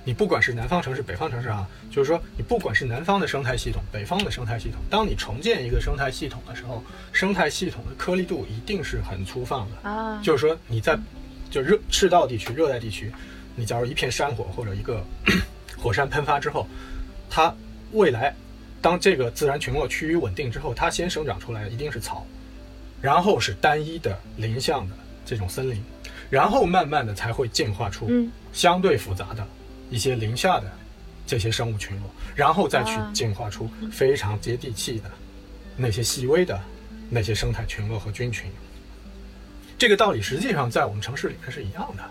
[0.03, 9.89] 你不管是南方城市、北方城市啊，就是说你不管是南方的生态系统、北方的生态系统，当你重建一个生态系统的时候，生态系统的颗粒度一定是很粗放的。
[9.89, 10.97] 啊，就是说你在
[11.49, 13.11] 就热赤道地区、热带地区，
[13.55, 15.03] 你假如一片山火或者一个
[15.77, 16.65] 火山喷发之后，
[17.29, 17.53] 它
[17.91, 18.33] 未来
[18.81, 22.25] 当这个自然群落趋于稳定之后，它先生长出来的一定是草，
[23.01, 25.83] 然后是单一的林相的这种森林，
[26.29, 29.45] 然后慢慢的才会进化出嗯相对复杂的
[29.89, 30.71] 一些林下的
[31.31, 33.09] 这些生物群落，然后再去啊。
[33.13, 35.09] 进化出非常接地气的
[35.77, 36.59] 那些细微的
[37.09, 38.51] 那些生态群落和菌群。
[39.77, 42.03] 这个道理实际上在我们城市里面是一样的，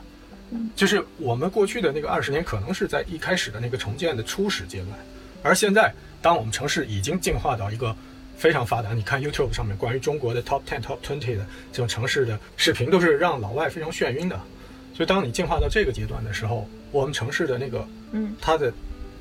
[0.75, 4.99] 就是我们过去的那个二十年可能是在一开始的那个重建的初始阶段，
[5.43, 7.95] 而现在当我们城市已经进化到一个
[8.39, 14.41] 非常发达，你看 YouTube 上面关于中国的 Top Ten、Top Twenty 的这种城市的视频，都是让老外非常眩晕的。
[14.95, 18.35] 所以当你进化到这个阶段的时候，我们城市的那个嗯。
[18.41, 18.73] 它的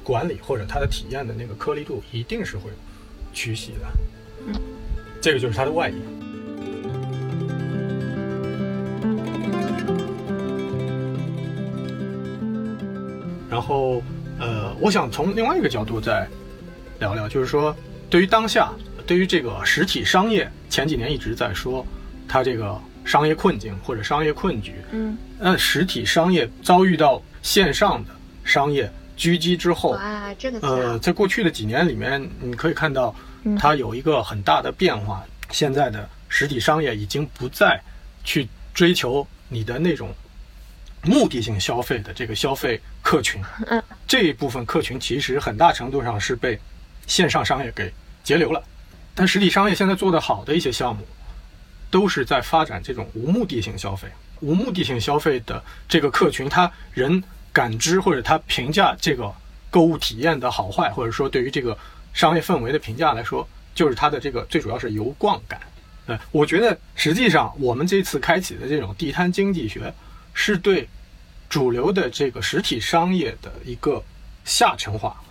[0.10, 2.76] 管理或者它的体验的那个颗粒度一定是会有
[3.32, 4.60] 趋息的。
[5.22, 6.02] 这个就是它的外因。
[13.52, 14.02] 然后，
[14.40, 16.28] 呃，我想从另外一个角度再
[17.00, 17.76] 聊聊，就是说，
[18.10, 18.72] 对于当下，
[19.06, 21.86] 对于这个实体商业，前几年一直在说
[22.28, 24.74] 它这个商业困境或者商业困局。
[24.92, 28.10] 嗯，那实体商业遭遇到线上的
[28.44, 35.22] 商业狙击之后，哇，这个呃，啊，在过去的几年里面，你可以看到嗯它有一个很大的变化。
[35.52, 37.82] 现在的实体商业已经不再
[38.24, 40.14] 去追求你的那种
[41.04, 46.58] 目的性消费的这个消费客群，嗯，这一部分客群其实很大程度上是被
[47.08, 47.92] 线上商业给
[48.24, 48.64] 截留了。
[49.16, 51.06] 但实体商业现在做得好的一些项目，
[51.92, 54.08] 都是在发展这种无目的性消费。
[54.40, 57.22] 无目的性消费的这个客群，他人
[57.60, 59.30] 感知或者他评价这个
[59.70, 61.78] 购物体验的好坏，或者说对于这个
[62.14, 63.46] 商业氛围的评价来说，
[63.76, 65.60] 就是它的这个最主要是游逛感。
[66.06, 69.94] 呃，我觉得实际上我们这次开启的这种地摊经济学，
[70.34, 70.88] 是对
[71.50, 74.02] 主流的这个实体商业的一个
[74.46, 75.22] 下沉化，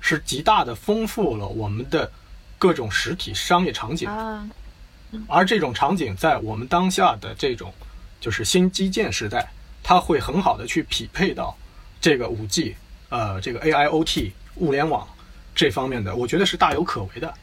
[0.00, 2.10] 是极大的丰富了我们的
[2.56, 4.08] 各种实体商业场景。
[4.08, 4.48] 啊，
[5.28, 7.70] 而这种场景在我们当下的这种
[8.18, 11.54] 就是新基建时代，它会很好的去匹配到
[12.06, 12.76] 这个五 G，
[13.10, 15.08] 呃，这个 AIoT 物联网
[15.56, 17.34] 这方面的，我觉得是大有可为的。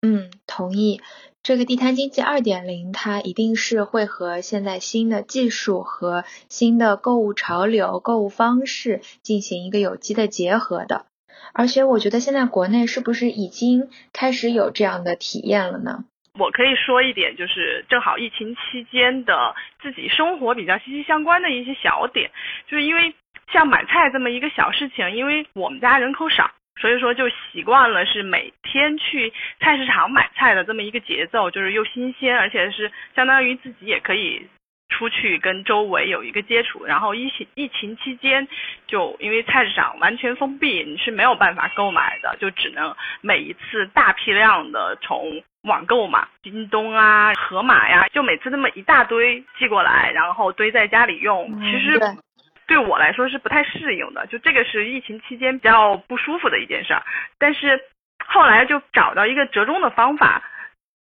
[0.00, 1.00] 嗯，同意。
[1.42, 11.06] 这个地摊经济二点零，它一定是会和现在新的技术和新的购物潮流、购物方式进行一个有机的结合的。
[11.52, 16.04] 而且，我觉得现在国内是不是已经开始有这样的体验了呢？
[16.38, 19.34] 我可以说一点，就是正好疫情期间的
[19.82, 22.30] 自己生活比较息息相关的一些小点，
[22.70, 23.12] 就是因为
[23.52, 34.46] 像买菜这么一个小事情，因为我们家人口少，所以说就习惯了是每天去菜市场买菜的这么一个节奏，就是又新鲜，而且是相当于自己也可以
[34.88, 36.84] 出去跟周围有一个接触。
[36.84, 38.48] 然后疫情疫情期间，
[38.86, 52.00] 就因为菜市场完全封闭，你是没有办法购买的，就只能每一次大批量的从网购嘛，京东啊、盒马呀，就每次那么一大堆寄过来，然后堆在家里用，嗯其实
[52.72, 57.02] 对我来说是不太适应的，就这个是疫情期间比较不舒服的一件事儿。
[57.38, 57.78] 但是
[58.24, 60.42] 后来就找到一个折中的方法，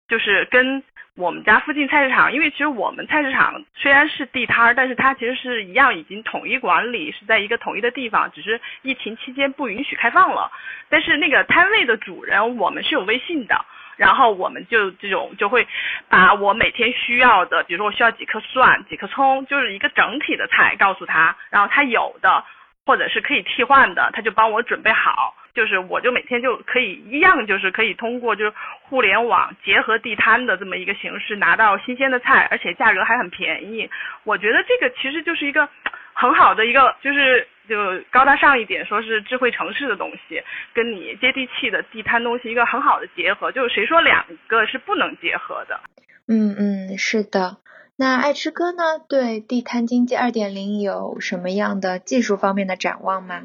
[0.09, 0.83] 就是跟
[1.17, 10.51] 我们家附近菜市场，因为其实我们菜市场虽然是地摊儿，但是它其实是一样已经统一管理，是在一个统一的地方，只是疫情期间不允许开放了。
[10.89, 13.67] 但是那个摊位的主人，我们是有微信的。
[14.01, 15.69] 然后我们就这种就会
[16.09, 22.43] 把我每天需要的，比如说我需要几颗蒜、几颗葱，就是一个整体的菜告诉他，然后他有的
[22.87, 25.35] 或者是可以替换的，他就帮我准备好。
[25.53, 33.91] 就是我就每天就可以一样，就是可以通过就是互联网结合地摊的这么一个形式拿到新鲜的菜，而且价格还很便宜。
[34.25, 35.69] 我觉得这个其实就是一个
[36.15, 37.77] 很好的一个，就是就
[38.11, 40.43] 高大上一点，说是智慧城市的东西，
[40.75, 43.53] 跟你接地气的地摊东西一个很好的结合。
[43.53, 45.81] 就是谁说两个是不能结合的？
[46.27, 47.59] 嗯嗯，是的。
[47.97, 48.99] 那爱吃哥呢？
[49.09, 53.43] 对地摊经济二点零有什么样的技术方面的展望吗？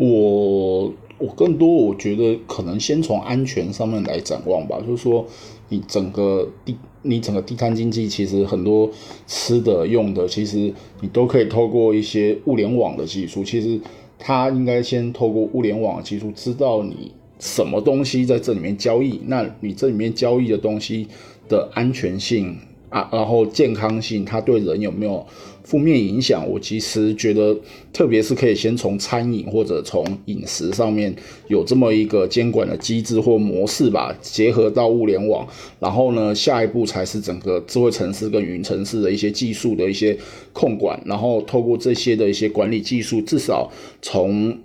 [0.00, 0.94] 我
[1.36, 5.26] 更多我觉得可能先从安全上面来展望吧，就是说
[5.68, 8.90] 你整个地你整个地摊经济其实很多
[9.26, 13.80] 吃的用的，其实你都可以透过一些物联网的技术，其实
[14.18, 21.06] 它应该先透过物联网的技术知道你什么东西在这里面交易，那你这里面交易的东西
[21.48, 22.58] 的安全性
[22.88, 25.26] 啊，然后健康性，它对人有没有？
[25.64, 27.54] 负面影响，我其实觉得，
[27.92, 31.14] 特别是可以先从餐饮或者从饮食上面
[31.48, 35.46] 有这么一个监管的机制或模式吧，结合到物联网，
[35.78, 40.16] 然后呢，下一步才是整个智慧城市跟云城市的一些技术的一些
[40.54, 43.70] 控管，然后透过这些的一些管理技术，至少
[44.00, 44.58] 从。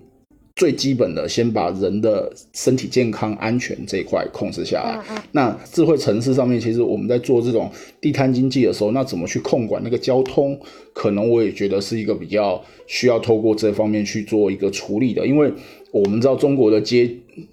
[0.55, 4.99] 最基本的，先把人的身体健康、安全这一块控制下来。
[5.31, 10.59] 那智慧城市上面，其实我们在做这种地摊经济的时候，那怎么去控管那个交通？
[10.93, 15.51] 可能我也觉得是一个比较需要透过这方面去做一个处理的，因为
[15.91, 17.09] 我们知道中国的街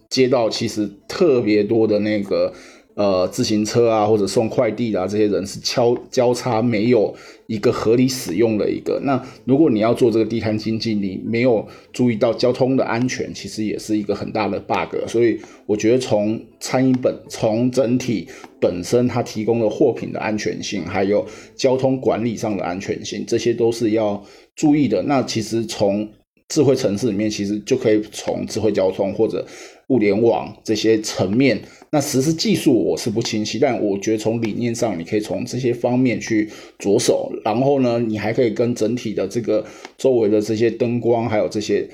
[0.09, 2.53] 街道其实特别多的那个。
[2.95, 7.14] 呃，自行车啊，或者送快递啊，这些人是交交叉没有
[7.47, 9.01] 一个合理使用的一个。
[9.05, 14.97] 那如果你要做这个地摊经济，你没有注意到交通的安全，其实也是一个很大的 bug。
[15.07, 18.28] 所以我觉得从餐饮本，从整体
[18.61, 21.24] 本身它提供的货品的安全性，还有
[21.55, 24.22] 交通管理上的安全性，这些都是要
[24.57, 25.03] 注意的。
[25.05, 26.07] 那其实从
[26.49, 29.47] 智慧城市里面，其实就可以从智慧交通或者
[29.91, 31.61] 物联网这些层面。
[31.93, 37.32] 那实施技术我是不清晰，但我觉得从理念上，你可以从这些方面去着手。
[37.45, 39.66] 然后呢，你还可以跟整体的这个
[39.99, 41.88] 周围的这些灯光，还有这些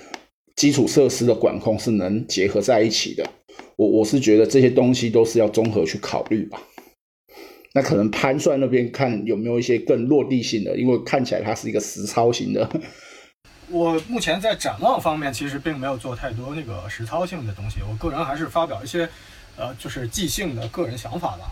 [0.55, 3.24] 基础设施的管控是能结合在一起的。
[3.76, 6.62] 我我是觉得这些东西都是要综合去考虑吧。
[7.72, 12.68] 那可能潘帅那边看有没有一些更落地性的，因为看起来它是一个实操型的。
[13.69, 19.09] 我目前在展望方面其实并没有做太多那个实操性的东西，我个人还是发表一些。
[19.59, 21.47] 呃，就是即兴的个人想法吧。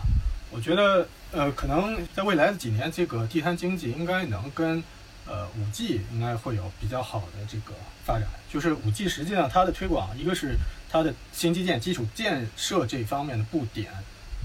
[0.51, 4.83] 我觉得，呃，可能在未来的几年，这个地摊经济应该能跟，
[5.25, 7.73] 呃，五 G 应该会有比较好的这个
[8.05, 8.27] 发展。
[8.47, 10.55] 就是五 G 实际上它的推广，一个是
[10.87, 13.91] 它的新基建基础建设这方面的布点，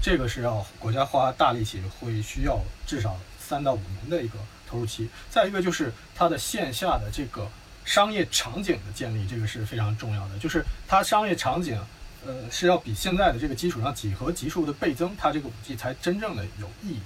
[0.01, 5.07] 这个是要国家花大力气，会需要至少三到五年的一个投入期。
[5.29, 7.47] 再一个就是它的线下的这个
[7.91, 10.39] 商业场景的建立，这个是非常重要的。
[10.39, 11.77] 就是它商业场景。
[12.23, 16.99] 呃，是要比现在的这个基础上几何级数的倍增，它这个五 G 才真正的有意义。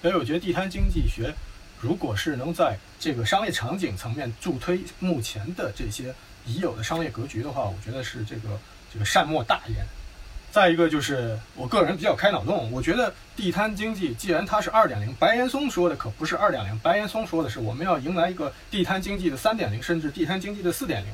[0.00, 1.34] 所以我觉得地摊经济学，
[1.80, 6.14] 如果是能在这个商业场景层面助推目前的这些
[6.46, 8.56] 已有的商业格局的话，我觉得是这个
[8.92, 9.84] 这个善莫大焉。
[10.52, 21.08] 再一个就是我个人比较开脑洞，我觉得地摊经济既然它是二点零，白岩松说的可不是二点零，白岩松说的是我们要迎来一个地摊经济的三点零，甚至地摊经济的四点零。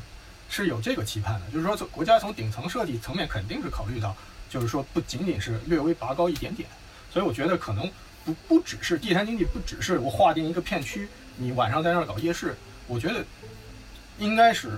[0.50, 4.16] 是有这个期盼的，就是说从，国家从顶层设计层面肯定是考虑到，
[4.48, 6.66] 就是说，不仅仅是略微拔高一点点，
[7.12, 7.88] 所以我觉得可能
[8.24, 13.22] 不不只是地摊经济，不只是我划定一个片区，你晚上在那儿搞夜市，我觉得
[14.18, 14.70] 应该是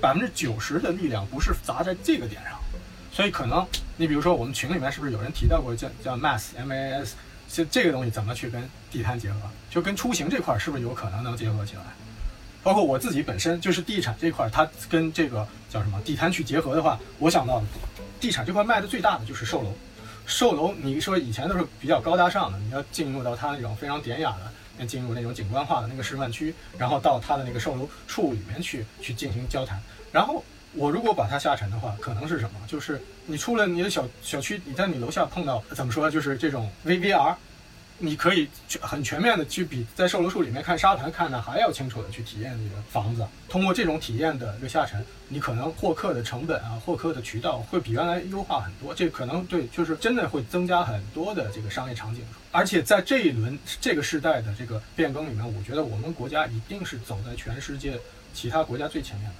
[0.00, 2.58] 百分之九十的力量不是砸在这个点上，
[3.12, 3.64] 所以可能
[3.96, 7.14] 你比如说我们群里面是不是有人提到过叫叫 mass M A S，
[7.48, 9.38] 就这个东西怎么去跟地摊结合，
[9.70, 11.82] 就跟出行这块是不是有可能能结合起来？
[12.62, 17.62] 包括我自己本身就是地产这块，它跟这个叫什么地摊去结合的话，我想到
[18.18, 19.74] 地产这块卖的最大的就是售楼。
[20.26, 29.78] 售楼，你说以前都是比较高大上的，你要进入到它那种非常典雅的，要进入那种景观化的那个示范区，然后到它的那个售楼处里面去去进行交谈。
[30.10, 30.42] 然后
[30.76, 32.60] 我如果把它下沉的话，可能是什么？
[32.66, 36.10] 就是你出了你的小小区，你在你楼下碰到怎么说？
[36.10, 37.34] 就是这种 VVR。
[37.96, 38.48] 你可以
[38.80, 43.24] 很全面的去比在售楼处里面看沙盘看的还要清楚的去体验这个房子。
[43.48, 48.92] 通过这种体验的一个下沉，你可能获客的成本啊，获客的渠道会比原来优化很多。
[48.92, 52.24] 这可能对，就是真的会增加很多的这个商业场景。
[52.50, 57.96] 而且在这一轮这个时代的这个变更里面，我觉得我们国家一定是走在全世界
[58.34, 59.36] 其他国家最前面的。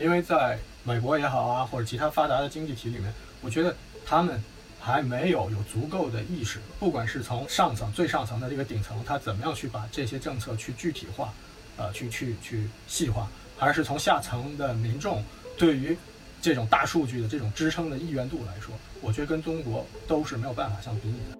[0.00, 4.42] 因为在美国也好啊，或者其他发达的经济体里面，我觉得他们。
[4.82, 11.34] 还没有有足够的意识，不管是从上层最上层的这个顶层，他怎么样去把这些政策去具体化，
[11.76, 13.28] 呃，去去去细化，
[13.58, 15.22] 还是从下层的民众
[15.58, 15.94] 对于
[16.40, 21.39] 这种大数据的这种支撑的意愿度来说，我觉得跟中国都是没有办法相比拟的。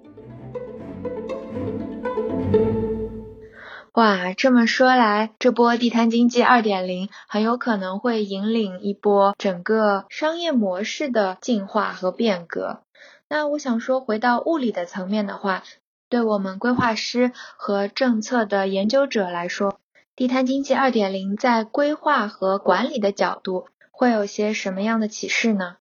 [3.94, 12.82] 哇，这么说来，这波地摊经济二点零很有可能会引领一波整个商业模式的进化和变革。
[13.28, 15.62] 那我想说，回到物理的层面的话，
[16.08, 19.80] 对我们规划师和政策的研究者来说，
[20.14, 25.78] 地摊经济二点零在规划和管理的角度会有些什么样的启示呢？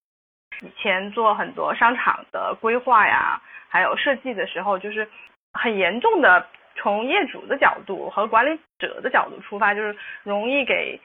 [0.62, 3.40] 以前做很多商场的规划呀，
[3.70, 5.08] 还有设计的时候，就是
[5.54, 6.46] 很严重的
[6.82, 11.00] 从业主的角度和管理者的角度出发，就是容易给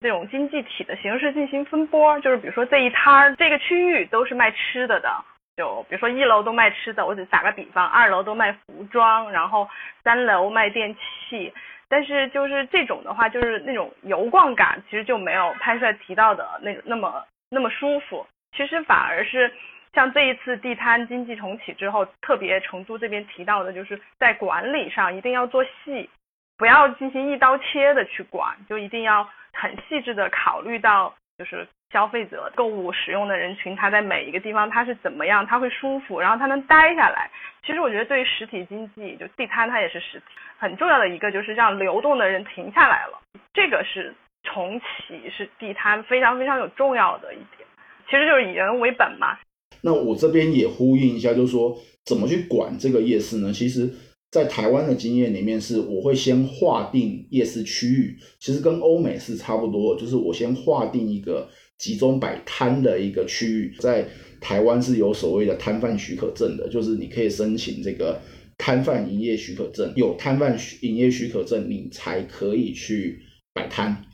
[0.00, 5.10] 这种经济体的形式进行分拨，就是比如说这一摊儿这个区域都是卖吃的的，
[5.56, 9.68] 就比如说一楼都卖吃的，我只打个比方，二楼都卖服装，然后
[10.02, 11.52] 三楼卖电器。
[11.90, 18.26] 但是就是这种的话，就是那种游逛感，其实就没有潘帅提到的那那么那么舒服。
[18.56, 19.50] 其实反而是
[19.92, 26.08] 像这一次地摊经济重启之后，特别成都这边提到的，就是在管理上一定要做细，
[26.56, 37.30] 不要进行一刀切的去管，就一定要很细致的考虑到，就是消费者购物使用的人群，他在每一个地方他是怎么样，他会舒服，然后他能待下来。
[37.64, 40.24] 其实我觉得对于实体经济，就地摊它也是实体，
[40.58, 43.20] 很重要的一个就是让流动的人停下来了，
[43.52, 47.66] 这个是重启是地摊非常非常有重要的一点。
[48.06, 49.38] 其实就是以人为本嘛。
[49.82, 53.52] 那我这边也呼应一下，就是说怎么去管这个夜市呢？
[53.52, 53.90] 其实，
[54.30, 61.48] 在台湾的经验里面，是我会先划定夜市区域，其实跟欧美是差不多，就是我先划定一个
[61.78, 63.74] 集中摆摊的一个区域。
[63.78, 64.06] 在
[64.40, 68.20] 台湾是有所谓的摊贩许可证的，就是你可以申请这个
[68.56, 73.20] 摊贩营业许可证，有摊贩营业许可证，你才可以去
[73.54, 74.04] 摆摊。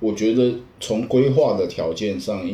[0.00, 2.48] 我觉得从规划的条件上，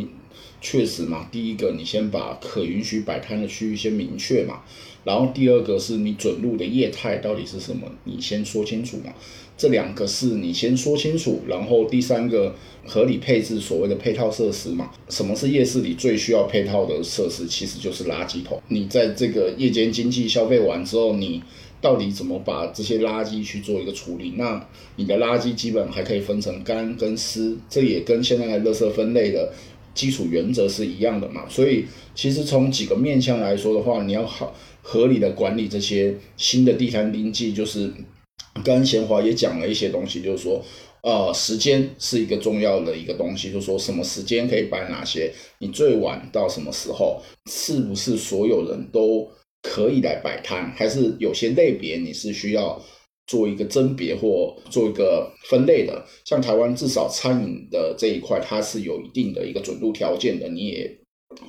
[0.69, 4.63] 确实嘛，第一个你先把可允许摆摊的区域先明确嘛，
[5.05, 9.13] 然后第二个是你准入的业态到底是什么，你先说清楚嘛。
[9.57, 12.53] 这两个是你先说清楚，然后第三个
[12.85, 14.91] 合理配置所谓的配套设施嘛。
[15.09, 17.47] 什么是夜市里最需要配套的设施？
[17.47, 18.61] 其实就是垃圾桶。
[18.67, 21.41] 你在这个夜间经济消费完之后，你
[21.81, 24.33] 到底怎么把这些垃圾去做一个处理？
[24.37, 29.53] 那你的垃圾基本还可以分成干跟湿，这也跟现在的垃圾分类的。
[29.97, 37.91] 基础原则是一样的嘛，所以其实从几个面向来说的话，你要好合理的管理这些新的地摊经济，就是
[38.63, 40.63] 跟贤华也讲了一些东西，就是说，
[41.03, 49.27] 呃，时间是一个重要的一个东西，就是说什么时间可以摆哪些，你最晚到什么时候，是不是所有人都
[49.63, 52.81] 可以来摆摊，还是有些类别你是需要。
[53.27, 60.99] 做一个甄别或做一个分类的，像台湾至少餐饮的这一块，它是有一定的一个准入条件的，你也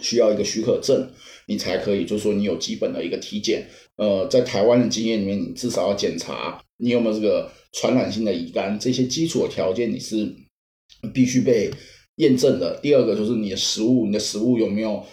[0.02, 1.08] 需要一个许可证，
[1.46, 3.68] 你才可以，就是说你有基本的一个体检。
[3.98, 10.28] 呃，在台湾的经验里面，你至少要检查你有没有这个传染性的乙肝，这些基础的条件你是
[11.14, 11.70] 必须被
[12.16, 12.80] 验证的。
[12.82, 15.04] 第二个就是你的食物，你的食物有没有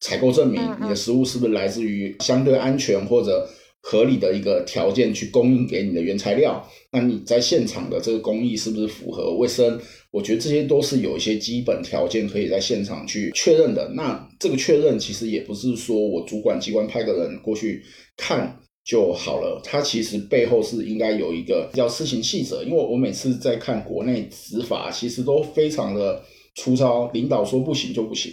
[0.00, 3.48] 采购证明，你的食物是不是来自于相对安全或者。
[3.82, 9.80] 合理的一个条件去供应给你的原材料，那你在现场的这个工艺是不是符合卫生？
[10.10, 13.88] 我觉得这些都是有一些基本条件可以在现场去确认的。
[13.94, 17.82] 那这个确认其实也不是说我主管机关派个人过去
[18.16, 22.62] 看就好了，它其实背后是应该有一个叫施行细则。
[22.62, 26.22] 因为我每次在看国内执法，其实都非常的
[26.56, 28.32] 粗糙，领导说不行就不行，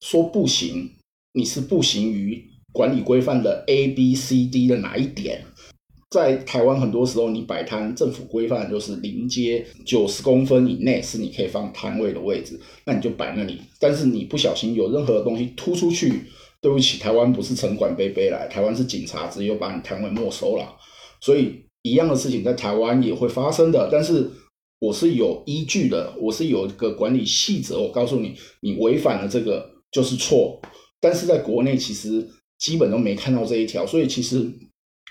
[0.00, 0.88] 说不行
[1.34, 2.42] 你是不行于。
[2.72, 5.44] 管理规范的 A、B、C、D 的哪一点，
[6.10, 13.60] 在台湾很多时候，你摆摊，政府规范就是临街九十公分以内是你可以放摊位的位置，那你就摆那里。
[13.78, 16.22] 但是你不小心有任何东西突出去，
[16.60, 20.76] 对不起，台湾不是城管背背来，台湾是警察直接把你摊位没收了。
[21.20, 24.28] 所以一样的事情在台湾也会发生的，但是
[24.80, 30.60] 我是有依据的，我是有一个管理细则，我告诉你，你违反了这个就是错。
[31.00, 32.28] 但是在国内其实。
[32.60, 34.48] 基本都没看到这一条，所以其实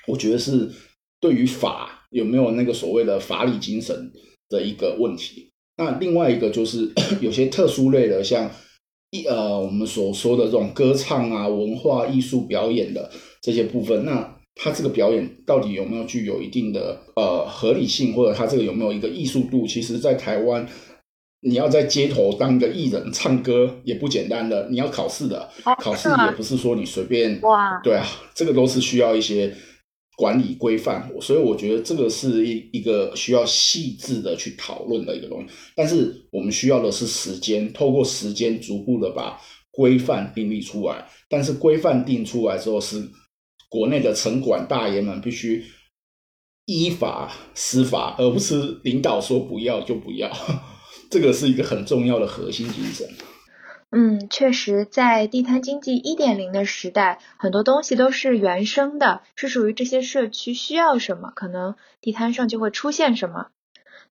[0.07, 0.71] 我觉得是
[1.19, 4.11] 对于法有没有那个所谓的法理精神
[4.47, 5.51] 的一个问题。
[5.77, 6.89] 那另外一个就是
[7.19, 8.49] 有些特殊类的，像
[9.11, 19.65] 一呃我们所说的这种歌唱啊、文化艺术表演的这些部分，那它这个表演到底有没有具有一定的呃合理性，或者它这个有没有一个艺术度？
[19.65, 20.67] 其实，在台湾。
[21.41, 25.49] 你要在街头当个艺人唱歌也不简单的，你要考试的，
[25.81, 27.39] 考试也不是说你随便。
[27.41, 29.55] 哇，对啊，这个都是需要一些
[30.17, 35.47] 管理规范，所以我觉得这个是一一个需要细致的去讨论的一个东西。
[35.75, 39.39] 但是我们需要的是时间，透过时间逐步的把
[39.71, 41.07] 规范订立出来。
[41.29, 43.01] 但是规范定出来之后，是
[43.69, 45.63] 国内的城管大爷们必须
[46.65, 50.29] 依法施法，而不是领导说不要就不要。
[51.09, 53.07] 这个是一个很重要的核心精神。
[53.91, 63.47] 嗯，确实，在地摊经济一点零的时代，很多东西都是原生的，是属于这些社区需要什么，可能地摊上就会出现什么。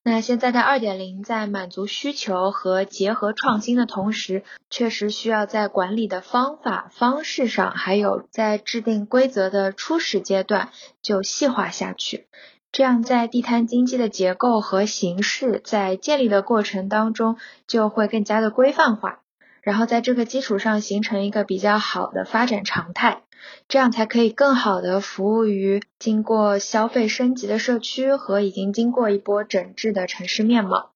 [0.02, 10.70] 那现在的二点零，在满足需求和结合创新的同时，确实需要在管理的方法方式上，还有在制定规则的初始阶段
[11.02, 12.26] 就细化下去。
[12.70, 19.20] 这样在地摊经济的结构和形式在建立的过程当中就会更加的规范化，
[19.62, 23.22] 然后在这个基础上形成一个比较好的发展常态，
[23.68, 30.90] 这样才可以更好的服务于经过消费升级的社区和已经经过一波整治的城市面貌。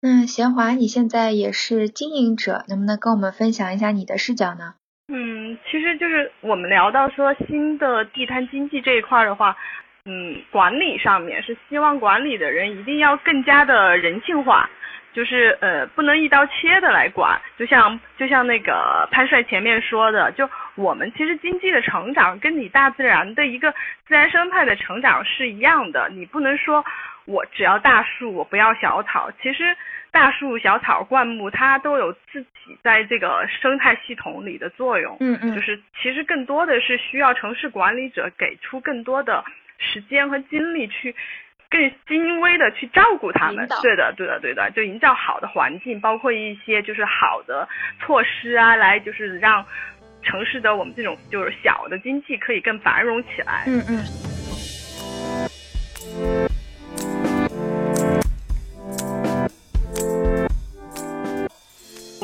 [0.00, 4.74] 那贤华，你现在也是经营者，能不能跟我们分享一下你的视角呢？
[5.08, 9.56] 嗯，其实就是我们聊到说新的地摊经济这一块的话，
[10.06, 14.68] 嗯，管理上面是希望管理的人一定要更加的人性化，
[15.14, 23.72] 就是呃不能一刀切的来管，就像就像那个潘帅前面说的，就我们其实经济的成长跟你大自然的一个
[24.06, 26.84] 自然生态的成长是一样的，你不能说
[27.24, 29.74] 我只要大树，我不要小草，其实。
[30.14, 35.16] 大树、小草、灌木，它都有自己在这个生态系统里的作用。
[35.18, 39.44] 嗯嗯，就是其实更多的是需要城市管理者给出更多的
[39.78, 41.14] 时间和精力去
[41.68, 43.66] 更精微的去照顾他们。
[43.82, 47.68] 对的，对的，对的，就营造好的环境，包括一些就是好的
[48.00, 49.64] 措施啊，来就是让
[50.22, 53.64] 城市的我们这种就是小的经济可以更繁荣起来。
[53.66, 54.04] 嗯嗯。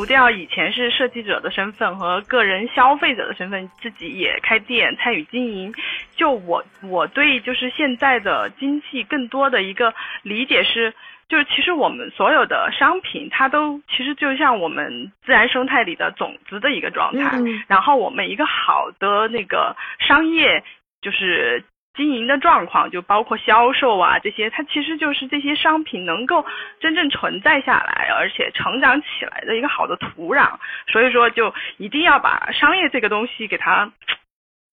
[0.00, 5.74] 除掉以前是设计者的身份和个人消费者的身份，自己也开店参与经营。
[6.16, 9.92] 就我我对就是现在的经济更多的一个
[10.22, 10.94] 理解是，
[11.28, 17.38] 就是其实我们所有的商品它都其实就像我们自然生态里的种子的一个状态。
[17.68, 20.64] 然后我们一个好的那个商业
[21.02, 21.62] 就是。
[21.94, 26.46] 经营的状况就包括销售啊这些，它其实就是这些商品能够
[26.78, 30.58] 真正存在下来，而且成长起来的一个好的土壤。
[30.86, 33.92] 所以说，就一定要把商业这个东西给它，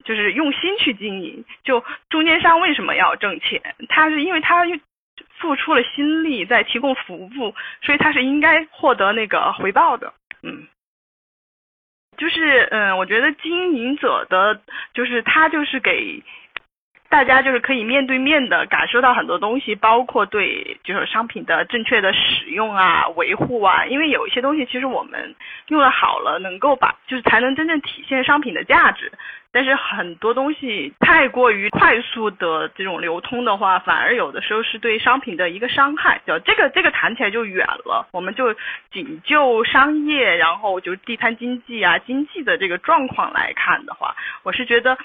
[0.05, 1.43] 就是用心去经营。
[1.63, 3.61] 就中间商为什么要挣钱？
[3.89, 4.63] 他是因为他
[5.39, 10.13] 付出了心力在提供服务，所以他是应该获得那个回报的。
[10.43, 10.67] 嗯，
[12.15, 14.61] 就是嗯，我觉得经营者的
[14.93, 16.23] 就是他就是给。
[17.09, 23.85] 大家就是可以面对面的感受到很多东西，包括对就是商品的正确的使用啊、维护啊。
[23.85, 25.35] 因为有一些东西其实我们
[25.67, 29.11] 用的好了，能够把就是才能真正体现商品的价值。
[29.49, 36.21] 但是很多东西太过于快速的这种流通的话，反而有的时候是对商品的一个伤害。
[36.27, 38.07] 就这个这个谈起来就远了。
[38.11, 38.53] 我们就
[38.91, 44.97] 仅就商业，然后就地摊经济啊、经济的这个状况来看的话，我是觉得。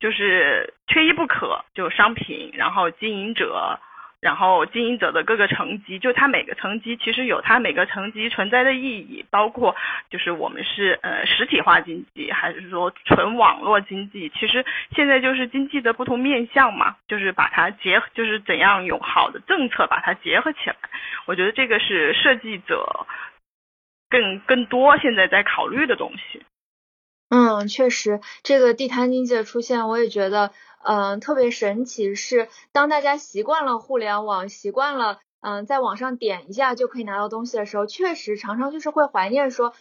[0.00, 3.78] 就是缺一不可，就商品，然后经营者，
[4.20, 9.76] 然后经营者的各个层级，就它每个层级其实有它每个层级存在的意义，包括
[10.10, 14.64] 就是我们是呃实体化经济，还是说纯网络经济，其实
[14.96, 20.76] 现在就是经济的不同面向嘛，就是把它结，就是怎样有好的政策把它结合起来，
[21.26, 23.06] 我觉得这个是设计者
[24.08, 26.42] 更更多现在在考虑的东西。
[27.32, 30.50] 嗯，确实，这个地摊经济的出现，我也觉得，
[30.82, 32.16] 嗯，特别神奇。
[32.16, 39.72] 是当大家习惯了互联网，习惯了，嗯，在网上点一下就可以拿到东西的时候，确实常常就是会怀念说，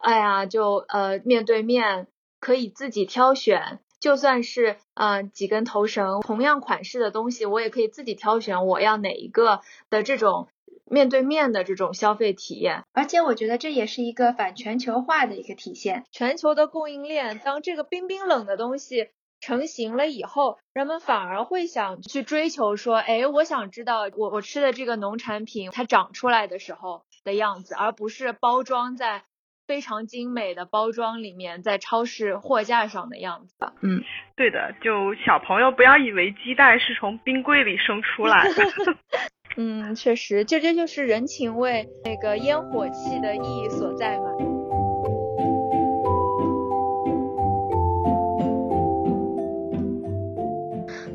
[0.00, 2.08] 哎呀，就呃面对面
[2.40, 10.48] 可以自己挑选，就算是嗯几根头绳，同样款式的东西，我也可以自己挑选我要哪一个的这种。
[10.90, 16.04] 面对面的这种消费体验，而且我觉得这也是一个反全球化的一个体现。
[16.12, 19.08] 全球的供应链，当这个冰冰冷的东西
[19.40, 29.24] 成型了以后，人们反而会想去追求说，哎，我想知道我我吃的这个农产品它长出来的时候的样子，而不是包装在
[29.68, 33.54] 非常精美的包装里面，在超市货架上的样子。
[33.82, 34.02] 嗯，
[34.34, 38.96] 对的，就小朋友不要以为鸡蛋是从冰柜里生出来的。
[39.58, 44.24] 嗯，确实，就这就是人情味那个烟火气的意义所在嘛。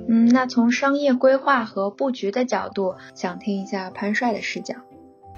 [0.08, 4.76] 嗯，那从商业规划和布局的角度，想听一下潘帅的视角。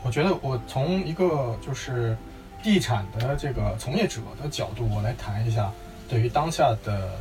[0.06, 2.18] 我觉得我从一个就是
[2.66, 5.72] 地产的这个从业者的角度，我来谈一下
[6.10, 7.12] 对于当下的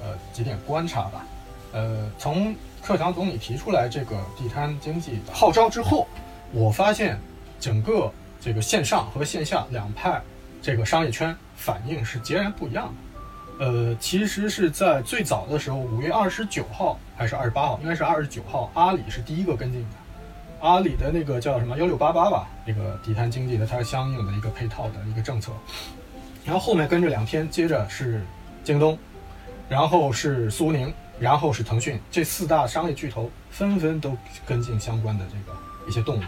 [0.00, 1.26] 呃几点观察吧。
[1.72, 6.06] 呃，从课堂总理提出来这个地摊经济号召之后，
[6.52, 7.18] 我发现
[7.58, 8.08] 整个
[8.40, 10.22] 这个线上和线下两派
[10.62, 12.86] 这个商业圈反应是截然不一样
[13.58, 13.66] 的。
[13.66, 20.03] 呃，其实是在最早的时候，五月二十九号还是二十八号，应该是二十九号，阿里是第一个跟进的。
[20.64, 25.52] 阿里的那个叫什么幺六八八吧，那个地摊经济的它相应的一个配套的一个政策。
[26.42, 28.24] 然后后面跟着两天，接着是
[28.64, 28.98] 京东，
[29.68, 30.92] 然后是苏宁。
[31.20, 35.56] 然后是腾讯，这四大商业巨头纷纷都跟进相关的这个
[35.88, 36.26] 一些动作。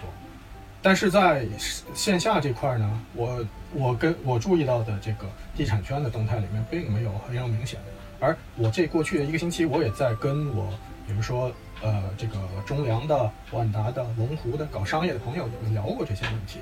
[0.80, 1.44] 但是在
[1.92, 5.26] 线下这块呢，我我跟我注意到的这个
[5.56, 7.86] 地产圈的动态里面，并没有非常明显的。
[8.20, 10.72] 而我这过去的一个星期，我也在跟我，
[11.04, 11.50] 比如说
[11.82, 16.58] 呃这个中粮的、万达的、龙湖的搞商业的朋友聊过这些问题，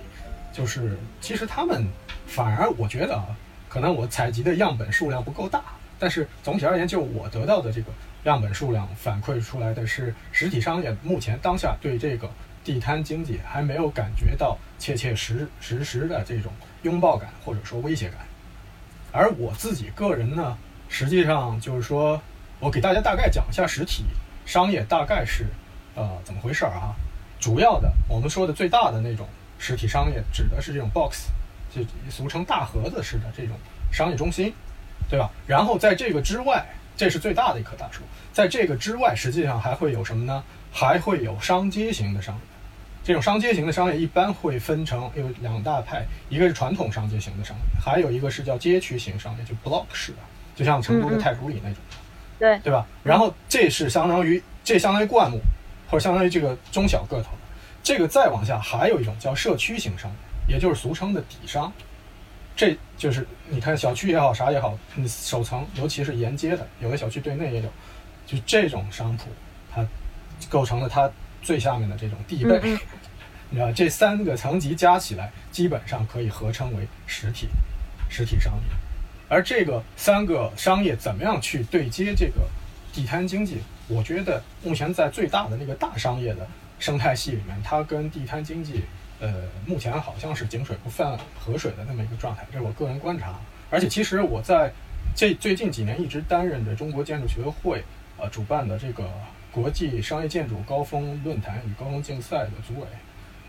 [0.52, 1.86] 就是其实他们
[2.26, 3.26] 反而我觉得啊，
[3.68, 5.62] 可能我采集的样本数量不够大，
[5.98, 7.92] 但是总体而言，就我得到的这个
[8.24, 12.30] 样本数量反馈出来的是，实体商业目前当下对这个。
[12.64, 16.50] 地摊经济还没有感觉到切切实实实的这种
[16.80, 18.20] 拥抱感或者说威胁感，
[19.12, 20.56] 而我自己个人呢，
[20.88, 22.18] 实际上就是说，
[22.58, 24.04] 我给大家大概讲一下实体
[24.44, 25.46] 商业大概是
[25.94, 26.94] 呃怎么回事儿啊？
[27.40, 29.26] 主要的我们说的最大的那种
[29.58, 31.28] 实体商业，指的是这种 box，
[31.70, 33.56] 就俗称大盒子式的这种
[33.92, 34.52] 商业中心，
[35.08, 35.30] 对吧？
[35.46, 36.64] 然后在这个之外，
[36.96, 40.42] 这是最大的一棵大树，在这个之外，实际上还会有什么呢？
[40.72, 42.40] 还会有商街型的商业。
[43.04, 50.18] 这种商街型的商业一般会分成有两大派，一个是传统商街型的商业，还有一个是叫街区型商业，就 block 式的，
[50.56, 51.78] 就像成都的太古里那种，
[52.38, 52.86] 对对吧？
[53.02, 55.38] 然后这是相当于这相当于灌木，
[55.88, 57.38] 或者相当于这个中小个头的。
[57.82, 60.10] 这个再往下还有一种叫社区型商
[60.48, 61.72] 业，也就是俗称的底商。
[62.56, 67.68] 这就是你看小区也好，啥也好，你首层尤其是沿街的，有的小区对内也有，
[68.26, 69.24] 就这种商铺，
[69.72, 69.86] 它
[70.48, 71.10] 构成了它。
[71.44, 72.58] 最下面的这种地背，
[73.50, 77.48] 你知道这三个层级加起来，基本上可以合称为实体
[78.08, 78.83] 实体商业。
[79.28, 82.48] 而这个三个商业怎么样去对接这个
[82.92, 83.58] 地摊经济？
[83.88, 86.46] 我觉得目前在最大的那个大商业的
[86.78, 88.84] 生态系里面，它跟地摊经济，
[89.20, 89.32] 呃，
[89.66, 93.38] 目前好像是井水不犯河水的那么一个状态，这是我个人观察。
[93.70, 94.72] 而且其实我在
[95.14, 97.84] 这最近几年一直担任着中国建筑学会
[98.18, 99.08] 呃主办的这个。
[99.54, 102.86] 国际商业建筑高峰论坛与高峰竞赛的组委，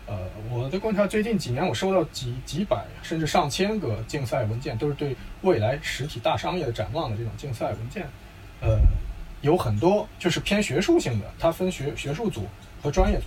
[0.06, 0.16] 呃，
[0.50, 8.06] 我的观察，最近几年我收到几几百甚至上千个竞赛文件，都是对未来实体大商业的展望的这种竞赛文件，
[8.60, 8.78] 呃，
[9.42, 12.46] 有很多就是偏学术性的，它分学学术组
[12.80, 13.24] 和专业组，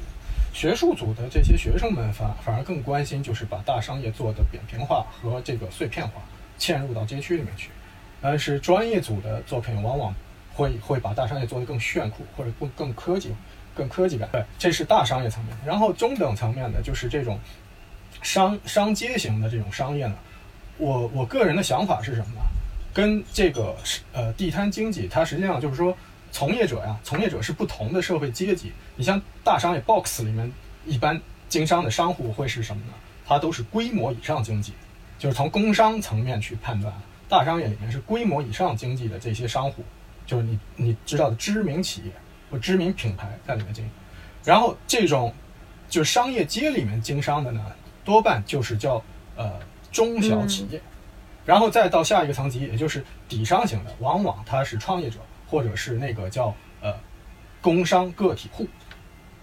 [0.54, 6.22] 学术组的这些学生们反反而更关心就是把大商业做的扁平化和这个碎片化，
[6.58, 7.70] 嵌入到街区里面去，
[8.22, 10.14] 但是专业组的作品往往。
[10.52, 13.34] 会会把大商业做得更炫酷，或者更更科技、
[13.80, 14.28] 更科技感。
[14.32, 15.58] 对，这是大商业层面。
[15.66, 17.40] 然后中等层面的，就是这种
[18.22, 20.16] 商商街型的这种商业呢。
[20.78, 22.42] 我我个人的想法是什么呢？
[22.94, 23.76] 跟这个
[24.12, 25.96] 呃地摊经济，它实际上就是说，
[26.32, 28.72] 从业者呀，从业者是不同的社会阶级。
[28.96, 30.52] 你像大商业 box 里面，
[30.86, 32.94] 一般经商的商户会是什么呢？
[33.26, 34.74] 它都是规模以上经济，
[35.18, 36.94] 就是从工商层面去判断，
[37.30, 39.84] 大商业里面是规模以上经济的这些商户。
[40.26, 42.12] 就是你你知道的知名企业
[42.50, 43.92] 或知名品牌在里面经营，
[44.44, 45.34] 然后这种
[45.88, 47.66] 就商业街里面经商的呢，
[48.04, 49.04] 多半就是叫
[49.36, 49.60] 呃
[49.92, 50.82] 中小企业，
[51.46, 56.94] 然后再到下一个层级，也就是底商型的，往往他是创业者或者是那个叫呃
[57.62, 58.68] 工商个体户，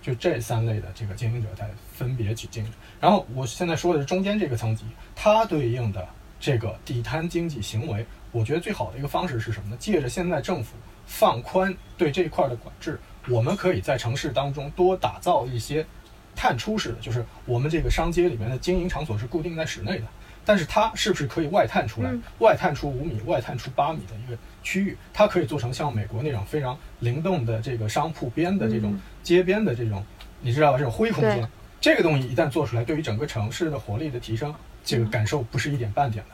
[0.01, 2.73] 就这三类的这个经营者在分别去经营。
[3.01, 4.85] 然后我现在说的是中间这个层级，
[5.15, 8.07] 它对应的这个地摊经济行为。
[8.33, 9.77] 我觉得最好的一个方式是什么呢？
[9.79, 10.77] 借着现在政府
[11.07, 12.99] 放宽对这一块的管制，
[13.29, 15.87] 我们可以在城市当中多打造一些
[16.35, 20.07] 探出式的，就是我们这个商街里面的经营场所是固定在室内的，
[20.45, 22.13] 但是它是不是可以外探出来？
[22.41, 30.05] 外探出五米、外探出八米的一个区域，它可以做成像美国那种非常灵动的这个商铺边的这种街边的这种，
[30.41, 30.79] 你知道吧？
[30.79, 31.49] 这种灰空间，
[31.81, 34.55] 这个东西一旦做出来，对于整个城市的活力的提升，
[34.85, 36.31] 这个感受不是一点半点的。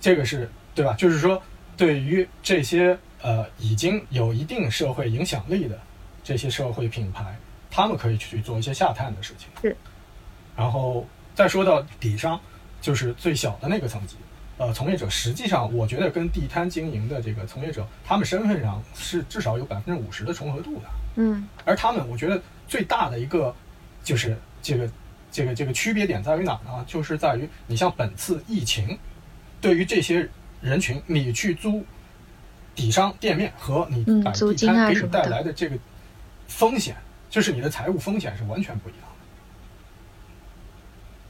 [0.00, 0.94] 这个是对吧？
[0.94, 1.40] 就是说，
[1.82, 5.76] 对于这些呃已经有一定社会影响力的
[6.22, 7.36] 这些社会品牌，
[7.72, 9.48] 他们可以去做一些下探的事情。
[9.60, 9.76] 是。
[10.56, 11.04] 然后
[11.34, 12.40] 再说到底商，
[12.80, 14.14] 就是最小的那个层级，
[14.58, 20.82] 呃，从业者实际上，我觉得跟地摊经营的这个从业者，他们身份上是至少有百分之五十的重合度的。
[21.16, 21.48] 嗯。
[21.64, 23.52] 而他们，我觉得最大的一个
[24.04, 24.88] 就是这个
[25.32, 26.84] 这个这个区别点在于哪呢？
[26.86, 28.96] 就是在于你像本次疫情。
[29.60, 30.28] 对于这些
[30.62, 31.84] 人群，你去租
[32.74, 35.76] 底商店面和你摆地摊给你带来的这个
[36.46, 36.94] 风险，
[37.28, 39.02] 就是你的财务风险是完全不一样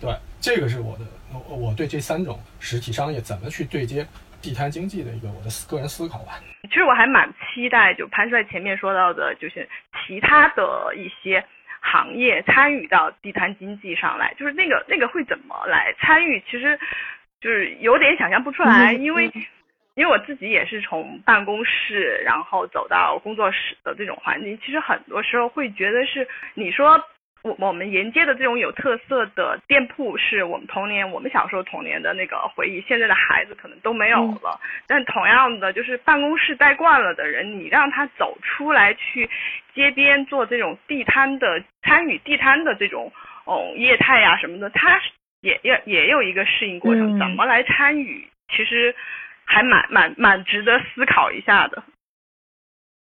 [0.00, 0.06] 的。
[0.06, 4.06] 对，这个是我的我我对这三种实体商业怎么去对接
[4.42, 6.38] 地摊经济的一个我的个人思考吧。
[6.68, 9.66] 其实我还蛮期待，就潘帅前面说到的，就是
[10.06, 11.42] 其他的一些
[11.80, 16.38] 行业参与到地摊经济上来，就是那个那个会怎么来参与？
[16.50, 16.78] 其实。
[17.42, 19.30] 就是有点想象不出来，因为
[19.96, 26.98] 因为我自己也是从办公室，然后走到工作室的这种环境，其实很多时候会觉得是你说。
[27.44, 32.80] 我我们沿街的这种有特色的店铺，是我们童年我们小时候童年的那个回忆。
[32.86, 34.60] 现在的孩子可能都没有了。
[34.86, 39.28] 但同样的，就是办公室待惯了的人，你让他走出来去
[39.74, 43.12] 街边做这种地摊的，参与地摊的这种
[43.44, 45.00] 哦业态呀什么的，他
[45.42, 47.18] 也也也有一个适应过程。
[47.18, 48.94] 怎么来参与，其实
[49.44, 51.82] 还蛮蛮蛮值得思考一下的。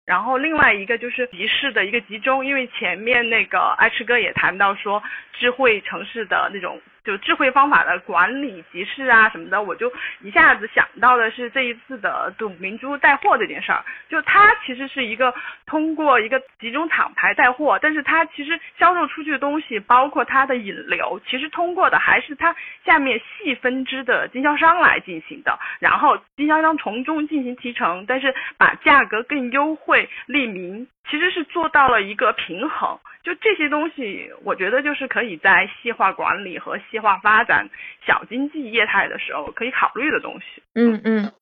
[0.04, 5.00] 然后另外一个就是集市的一个集中，因为前面那个爱吃哥也谈到说
[5.32, 6.82] 智慧城市的那种。
[7.04, 13.84] 就智慧方法的管理集市啊什么的，我就一下子想到的是这一次的董明珠带货这件事儿。
[14.08, 15.34] 就它其实是一个
[15.66, 25.58] 通过一个集中厂牌带货，但是它其实销售出去的东西，包括它的引流，其实通过的还是它下面细分支的经销商来进行的。
[25.80, 32.98] 然后经销商从中进行提成，但是把价格更优惠利民，其实是做到了一个平衡。
[33.22, 37.70] 就这些东西，我觉得就是可以在细化管理和细化发展
[38.06, 40.62] 小经济业态的时候可以考虑的东西。
[40.74, 41.32] 嗯嗯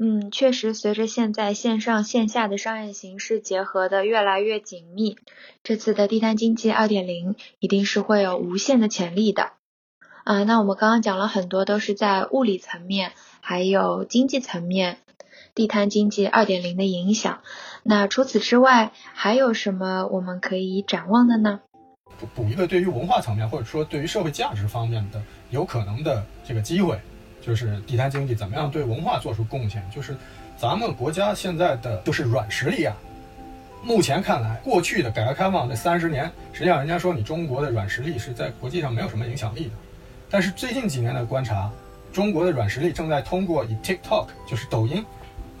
[0.00, 5.16] 嗯，确实，随着现在线上线下的商业形式结合的越来越紧密，
[5.64, 9.54] 这次的地摊经济二点零一定是会有无限的潜力的。
[10.22, 14.98] 啊，那我们刚刚讲了很多，都是在物理层面还有经济层面，
[15.58, 17.40] 地摊经济二点零的影响。
[17.82, 21.58] 那除此之外，还有什么我们可以展望的呢？
[22.20, 26.96] 补补一个对于文化层面，或者说对于社会价值方面的有可能的这个机会，
[27.44, 29.84] 就是地摊经济怎么样对文化做出贡献？
[29.92, 30.16] 就是
[30.56, 32.94] 咱们国家现在的就是软实力啊。
[33.82, 39.72] 目前看来，过去的改革开放这三十年，实际上人家说你中国的软实力是在国际上没有什么影响力的。
[40.30, 41.68] 但是最近几年的观察，
[42.12, 45.04] 中国的软实力正在通过以 TikTok 就是抖音，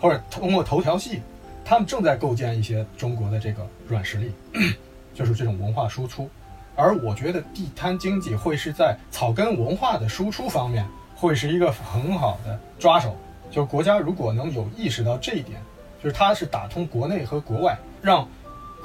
[0.00, 1.22] 或者通过头条系。
[1.64, 4.32] 他们正在构建一些中国的这个软实力，
[5.12, 6.30] 就是这种文化输出，
[6.74, 13.14] 而我觉得地摊经济会是在草根文化的输出方面会是一个很好的抓手。
[13.50, 15.60] 就国家如果能有意识到这一点，
[16.02, 18.26] 就是它是打通国内和国外，让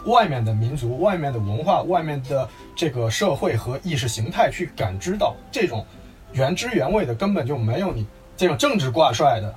[0.05, 5.85] 外面的民族、外面的文化、外面的这个社会和意识形态去感知到这种
[6.33, 8.05] 原汁原味的，根本就没有你
[8.35, 9.55] 这种政治挂帅的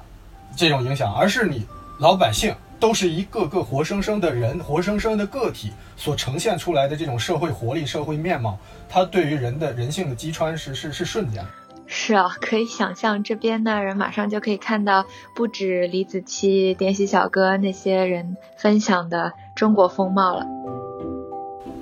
[0.54, 1.66] 这种影响，而是你
[1.98, 2.54] 老百姓。
[2.78, 11.42] 都是一个个活生生的人，活生生的个体所呈现出来的这种社会活力、社会面貌，它对于人的人性的击穿是是是瞬间。
[11.86, 20.44] 是啊，可以想象这边的人马上就可以看到，不止李子柒、点喜小哥那些人分享的中国风貌了。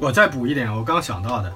[0.00, 1.52] 我再补一点，我刚想到的，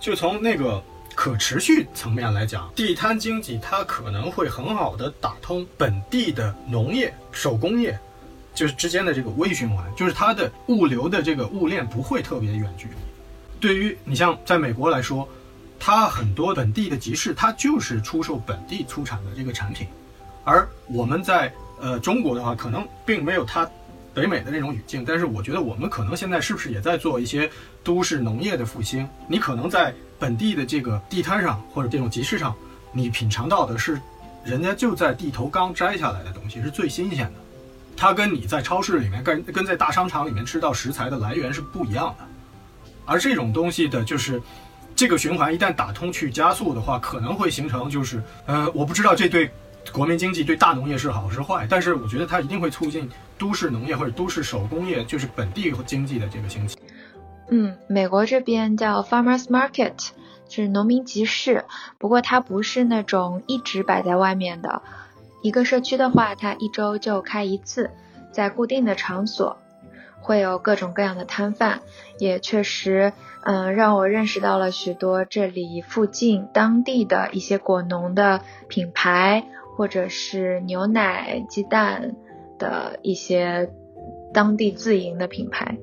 [0.00, 0.82] 就从那个
[1.14, 7.98] 可持续层面来讲，地摊经济它可能会很好的打通本地的农业、手工业。
[8.54, 12.94] 就是之间的这个微循环，就是它的物流的这个物链不会特别远距离。
[13.58, 15.28] 对于你像在美国来说，
[15.80, 19.88] 它很多本地的集市，它就是出售本地出产的这个产品。
[20.44, 23.68] 而我们在呃中国的话，可能并没有它
[24.14, 25.04] 北美的那种语境。
[25.04, 27.50] 但是我觉得我们可能现在是不是也在做一些
[27.82, 29.08] 都市农业的复兴？
[29.28, 32.54] 你可能在本地的这个地摊上或者这种集市上，
[32.92, 34.00] 你品尝到的是
[34.44, 37.32] 人家就在地头刚摘下来的东西，是最新鲜的。
[37.96, 42.24] 它跟你在超市里面、跟跟在大商场里面吃到食材的来源是不一样的，
[43.04, 44.42] 而这种东西的，就是
[44.96, 49.48] 这个循环一旦打通去加速的话，可能会形成就是，呃，我不知道这对
[49.92, 53.08] 国民经济、对大农业是好是坏，但是我觉得它一定会促进
[53.38, 56.76] 都市农业或者都市手工业，就是本地经济的这个兴起。
[57.48, 60.08] 嗯，美国这边叫 farmers market，
[60.48, 61.64] 是农民集市，
[61.98, 64.82] 不过它不是那种一直摆在外面的。
[65.42, 67.90] 一个社区的话，它一周就开一次，
[68.32, 69.58] 在固定的场所，
[70.20, 71.82] 会有各种各样的摊贩，
[72.18, 73.12] 也确实，
[73.42, 79.44] 嗯，让我认识到了许多这里附近当地的一些果农的品牌，
[79.76, 82.14] 或者是牛奶、鸡蛋
[82.58, 83.70] 的一些
[84.32, 85.76] 当地自营的品牌。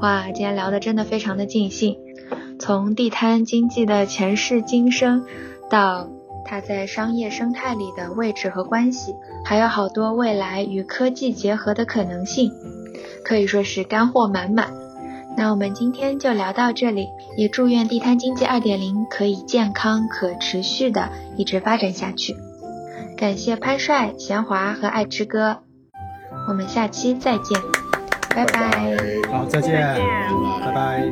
[0.00, 1.98] 哇，今天聊的真的非常的尽兴，
[2.58, 5.26] 从地摊经济的前世今生，
[5.68, 6.08] 到
[6.42, 9.14] 它在商业生态里的位置和关系，
[9.44, 12.50] 还有好多未来与科技结合的可能性，
[13.22, 14.79] 可以说是干货满满。
[15.40, 22.36] 那我们今天就聊到这里，也祝愿地摊经济二点零可以健康、可持续的一直发展下去。
[23.16, 25.62] 感谢潘帅、贤华和爱吃哥，
[26.46, 27.58] 我们下期再见，
[28.36, 28.98] 拜拜。
[29.32, 29.80] 好，再见，
[30.60, 31.10] 拜拜。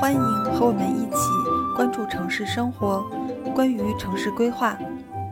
[0.00, 0.20] 欢迎
[0.54, 1.16] 和我们一起
[1.76, 3.04] 关注城市生活，
[3.54, 4.78] 关于城市规划。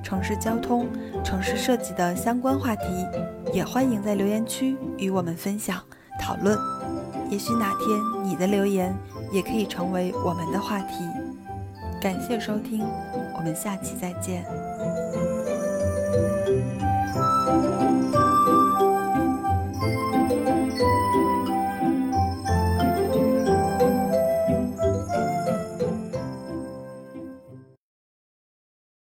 [0.05, 0.87] 城市交通、
[1.25, 2.85] 城市设计的相关话题，
[3.55, 5.83] 也欢迎在留言区与我们分享
[6.21, 6.57] 讨论。
[7.31, 7.89] 也许哪天
[8.23, 8.95] 你的留言
[9.33, 11.05] 也可以成为我们的话题。
[12.03, 12.85] 感谢收听，
[13.35, 14.45] 我们下期再见。